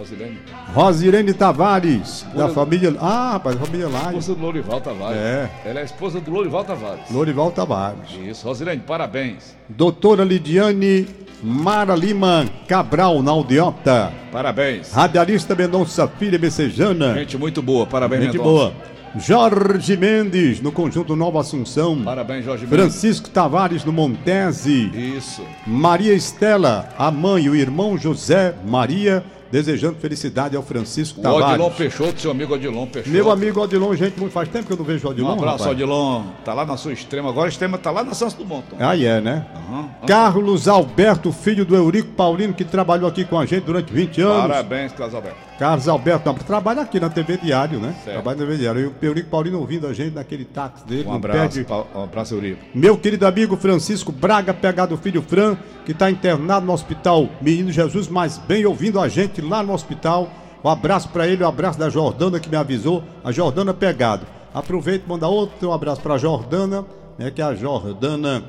Rosilene. 0.00 0.38
Rosirene 0.74 1.34
Tavares, 1.34 2.26
da 2.34 2.48
família. 2.48 2.94
Ah, 2.98 3.32
rapaz, 3.32 3.56
família 3.56 3.86
Laje. 3.88 4.06
Esposa 4.18 4.34
do 4.34 4.42
Lorival 4.42 4.80
Tavares. 4.80 5.18
É. 5.18 5.50
Ela 5.64 5.78
é 5.80 5.82
a 5.82 5.84
esposa 5.84 6.20
do 6.20 6.30
Lorival 6.30 6.64
Tavares. 6.64 7.10
Lorival 7.10 7.50
Tavares. 7.50 8.10
Isso, 8.26 8.46
Rosilene, 8.46 8.82
parabéns. 8.86 9.54
Doutora 9.68 10.24
Lidiane 10.24 11.06
Mara 11.42 11.94
Lima 11.94 12.46
Cabral, 12.66 13.22
na 13.22 13.30
Aldeota. 13.30 14.12
Parabéns. 14.32 14.92
Radialista 14.92 15.54
Mendonça 15.54 16.08
Filha 16.08 16.38
Becejana. 16.38 17.14
Gente 17.14 17.36
muito 17.36 17.60
boa, 17.60 17.86
parabéns, 17.86 18.24
Gente 18.24 18.38
Mendonça. 18.38 18.50
boa. 18.50 18.72
Jorge 19.18 19.96
Mendes, 19.96 20.60
no 20.60 20.70
Conjunto 20.70 21.16
Nova 21.16 21.40
Assunção. 21.40 22.00
Parabéns, 22.04 22.44
Jorge 22.44 22.64
Mendes. 22.64 22.78
Francisco 22.78 23.28
Tavares, 23.28 23.84
no 23.84 23.92
Montese. 23.92 24.88
Isso. 25.16 25.42
Maria 25.66 26.14
Estela, 26.14 26.88
a 26.96 27.10
mãe 27.10 27.44
e 27.44 27.50
o 27.50 27.56
irmão 27.56 27.98
José 27.98 28.54
Maria, 28.64 29.24
desejando 29.50 29.96
felicidade 29.98 30.56
ao 30.56 30.62
Francisco 30.62 31.20
O 31.20 31.22
Tavares. 31.22 31.48
Odilon 31.50 31.70
Peixoto, 31.70 32.20
seu 32.20 32.30
amigo 32.30 32.54
Odilon 32.54 32.86
Peixoto. 32.86 33.10
Meu 33.10 33.30
amigo 33.30 33.60
Odilon, 33.60 33.94
gente, 33.94 34.18
muito 34.18 34.32
faz 34.32 34.48
tempo 34.48 34.66
que 34.66 34.72
eu 34.72 34.76
não 34.76 34.84
vejo 34.84 35.06
o 35.06 35.10
Odilon. 35.10 35.28
Um 35.30 35.32
abraço, 35.32 35.58
rapaz. 35.64 35.70
Odilon. 35.76 36.22
Tá 36.44 36.54
lá 36.54 36.64
na 36.64 36.76
sua 36.76 36.92
extrema. 36.92 37.28
Agora 37.30 37.46
a 37.46 37.48
extrema 37.48 37.78
tá 37.78 37.90
lá 37.90 38.04
na 38.04 38.14
Santos 38.14 38.34
Dumont. 38.34 38.64
Tom. 38.70 38.76
Aí 38.78 39.04
é, 39.04 39.20
né? 39.20 39.46
Aham. 39.54 39.88
Carlos 40.06 40.68
Alberto, 40.68 41.32
filho 41.32 41.64
do 41.64 41.74
Eurico 41.74 42.10
Paulino, 42.12 42.54
que 42.54 42.64
trabalhou 42.64 43.08
aqui 43.08 43.24
com 43.24 43.38
a 43.38 43.46
gente 43.46 43.64
durante 43.64 43.92
20 43.92 44.20
anos. 44.20 44.42
Parabéns, 44.48 44.92
Carlos 44.92 45.14
Alberto. 45.14 45.50
Carlos 45.58 45.88
Alberto 45.88 46.34
trabalha 46.46 46.80
aqui 46.82 46.98
na 46.98 47.10
TV 47.10 47.36
Diário, 47.36 47.78
né? 47.78 47.94
Certo. 48.02 48.14
Trabalha 48.14 48.38
na 48.38 48.46
TV 48.46 48.56
Diário. 48.58 48.80
E 48.80 49.06
o 49.06 49.08
Eurico 49.08 49.28
Paulino 49.28 49.58
ouvindo 49.58 49.86
a 49.86 49.92
gente 49.92 50.14
naquele 50.14 50.44
táxi 50.46 50.86
dele. 50.86 51.06
Um 51.06 51.12
abraço, 51.14 51.38
pé 51.38 51.48
de- 51.48 51.64
pa- 51.64 51.84
um 51.94 52.02
abraço, 52.04 52.34
Eurico. 52.34 52.60
Meu 52.74 52.96
querido 52.96 53.26
amigo 53.26 53.56
Francisco 53.56 54.10
Braga, 54.10 54.54
pegado 54.54 54.96
do 54.96 55.02
filho 55.02 55.20
Fran, 55.22 55.56
que 55.84 55.92
está 55.92 56.10
internado 56.10 56.64
no 56.64 56.72
hospital 56.72 57.28
Menino 57.42 57.70
Jesus, 57.70 58.08
mas 58.08 58.38
bem 58.38 58.64
ouvindo 58.64 58.98
a 58.98 59.06
gente 59.08 59.39
lá 59.48 59.62
no 59.62 59.72
hospital. 59.72 60.28
Um 60.62 60.68
abraço 60.68 61.08
para 61.08 61.26
ele, 61.26 61.42
um 61.42 61.48
abraço 61.48 61.78
da 61.78 61.88
Jordana 61.88 62.38
que 62.38 62.48
me 62.48 62.56
avisou, 62.56 63.02
a 63.24 63.32
Jordana 63.32 63.72
pegado. 63.72 64.26
Aproveito 64.52 65.04
e 65.06 65.08
manda 65.08 65.26
outro 65.28 65.72
abraço 65.72 66.00
para 66.02 66.14
a 66.14 66.18
Jordana, 66.18 66.84
né, 67.18 67.30
que 67.30 67.40
é 67.40 67.44
a 67.44 67.54
Jordana 67.54 68.42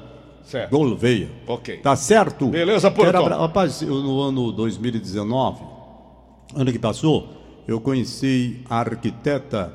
Certo. 0.43 0.71
Gouveia. 0.71 1.30
Ok. 1.47 1.77
Tá 1.77 1.95
certo? 1.95 2.47
Beleza. 2.47 2.89
Quero 2.91 3.17
abra- 3.19 3.38
Rapaz, 3.38 3.82
eu, 3.82 3.95
no 4.01 4.19
ano 4.21 4.51
2019, 4.51 5.62
ano 6.56 6.71
que 6.71 6.80
passou, 6.80 7.30
eu 7.67 7.80
conheci 7.80 8.62
a 8.69 8.80
arquiteta 8.80 9.71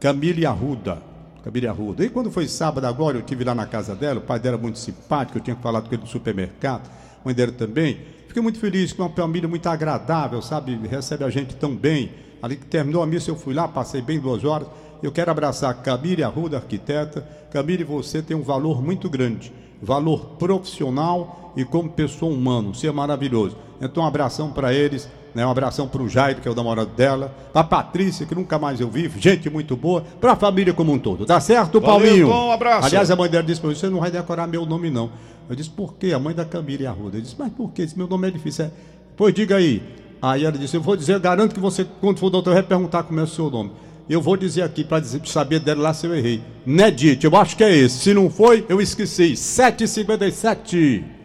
Camille 0.00 0.46
Arruda. 0.46 0.98
Camille 1.42 1.66
Arruda. 1.66 2.04
E 2.04 2.08
quando 2.08 2.30
foi 2.30 2.46
sábado 2.48 2.84
agora, 2.86 3.18
eu 3.18 3.22
tive 3.22 3.44
lá 3.44 3.54
na 3.54 3.66
casa 3.66 3.94
dela, 3.94 4.18
o 4.18 4.22
pai 4.22 4.38
dela 4.38 4.58
muito 4.58 4.78
simpático, 4.78 5.38
eu 5.38 5.42
tinha 5.42 5.56
falado 5.56 5.88
com 5.88 5.94
ele 5.94 6.02
no 6.02 6.08
supermercado, 6.08 6.88
a 6.88 7.24
mãe 7.24 7.34
dela 7.34 7.52
também. 7.52 8.00
Fiquei 8.26 8.42
muito 8.42 8.58
feliz 8.58 8.92
com 8.92 9.02
uma 9.02 9.10
família 9.10 9.48
muito 9.48 9.66
agradável, 9.68 10.42
sabe? 10.42 10.76
Recebe 10.86 11.24
a 11.24 11.30
gente 11.30 11.56
tão 11.56 11.74
bem. 11.74 12.12
Ali 12.42 12.56
que 12.56 12.66
terminou 12.66 13.02
a 13.02 13.06
missa, 13.06 13.30
eu 13.30 13.36
fui 13.36 13.54
lá, 13.54 13.66
passei 13.66 14.02
bem 14.02 14.20
duas 14.20 14.44
horas. 14.44 14.68
Eu 15.02 15.10
quero 15.10 15.30
abraçar 15.30 15.74
Camille 15.82 16.22
Arruda, 16.22 16.56
arquiteta. 16.56 17.26
Camille, 17.50 17.84
você 17.84 18.20
tem 18.20 18.36
um 18.36 18.42
valor 18.42 18.82
muito 18.82 19.08
grande. 19.08 19.52
Valor 19.80 20.36
profissional 20.38 21.52
e 21.56 21.64
como 21.64 21.88
pessoa 21.88 22.32
humana. 22.32 22.68
Você 22.68 22.88
é 22.88 22.92
maravilhoso. 22.92 23.56
Então, 23.80 24.02
um 24.02 24.06
abração 24.06 24.52
para 24.52 24.72
eles. 24.74 25.08
Né? 25.34 25.46
Um 25.46 25.50
abração 25.50 25.86
para 25.86 26.02
o 26.02 26.08
Jairo, 26.08 26.40
que 26.40 26.48
é 26.48 26.50
o 26.50 26.54
namorado 26.54 26.90
dela. 26.90 27.34
Para 27.52 27.64
Patrícia, 27.64 28.26
que 28.26 28.34
nunca 28.34 28.58
mais 28.58 28.80
eu 28.80 28.88
vi. 28.88 29.10
Gente 29.18 29.48
muito 29.50 29.76
boa. 29.76 30.04
Para 30.20 30.32
a 30.32 30.36
família 30.36 30.72
como 30.72 30.92
um 30.92 30.98
todo. 30.98 31.26
Tá 31.26 31.40
certo, 31.40 31.80
Valeu, 31.80 31.98
Paulinho? 31.98 32.28
Tom, 32.28 32.48
um 32.48 32.52
abraço. 32.52 32.86
Aliás, 32.86 33.10
a 33.10 33.16
mãe 33.16 33.28
dela 33.28 33.44
disse 33.44 33.60
para 33.60 33.70
mim, 33.70 33.76
você 33.76 33.88
não 33.88 34.00
vai 34.00 34.10
decorar 34.10 34.46
meu 34.46 34.64
nome, 34.64 34.90
não. 34.90 35.10
Eu 35.48 35.56
disse, 35.56 35.70
por 35.70 35.94
quê? 35.94 36.12
A 36.12 36.18
mãe 36.18 36.34
da 36.34 36.44
Camila 36.44 36.88
Arruda. 36.88 37.18
Eu 37.18 37.22
disse, 37.22 37.36
mas 37.38 37.52
por 37.52 37.70
quê? 37.72 37.82
Esse 37.82 37.96
meu 37.96 38.06
nome 38.06 38.28
é 38.28 38.30
difícil. 38.30 38.66
É... 38.66 38.70
Pois 39.16 39.32
diga 39.34 39.56
aí. 39.56 39.82
Aí 40.20 40.44
ela 40.44 40.56
disse, 40.56 40.76
eu 40.76 40.82
vou 40.82 40.96
dizer, 40.96 41.14
eu 41.14 41.20
garanto 41.20 41.54
que 41.54 41.60
você, 41.60 41.86
quando 42.00 42.18
for 42.18 42.30
doutor, 42.30 42.54
vai 42.54 42.62
perguntar 42.62 43.02
como 43.04 43.20
é 43.20 43.22
o 43.22 43.26
seu 43.26 43.50
nome. 43.50 43.70
Eu 44.08 44.22
vou 44.22 44.36
dizer 44.36 44.62
aqui 44.62 44.82
para 44.82 45.04
saber 45.04 45.60
dela 45.60 45.82
lá 45.82 45.94
se 45.94 46.06
eu 46.06 46.14
errei. 46.14 46.42
Nedite, 46.64 47.26
eu 47.26 47.36
acho 47.36 47.56
que 47.56 47.62
é 47.62 47.76
esse. 47.76 47.98
Se 47.98 48.14
não 48.14 48.30
foi, 48.30 48.64
eu 48.68 48.80
esqueci. 48.80 49.32
7h57. 49.32 51.17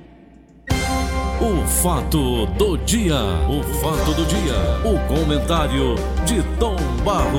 O 1.42 1.68
fato 1.68 2.46
do 2.46 2.78
dia. 2.78 3.16
O 3.50 3.64
fato 3.82 4.14
do 4.14 4.26
dia. 4.26 4.54
O 4.86 5.00
comentário 5.08 5.96
de 6.26 6.44
Tom 6.58 6.76
Barros. 7.04 7.24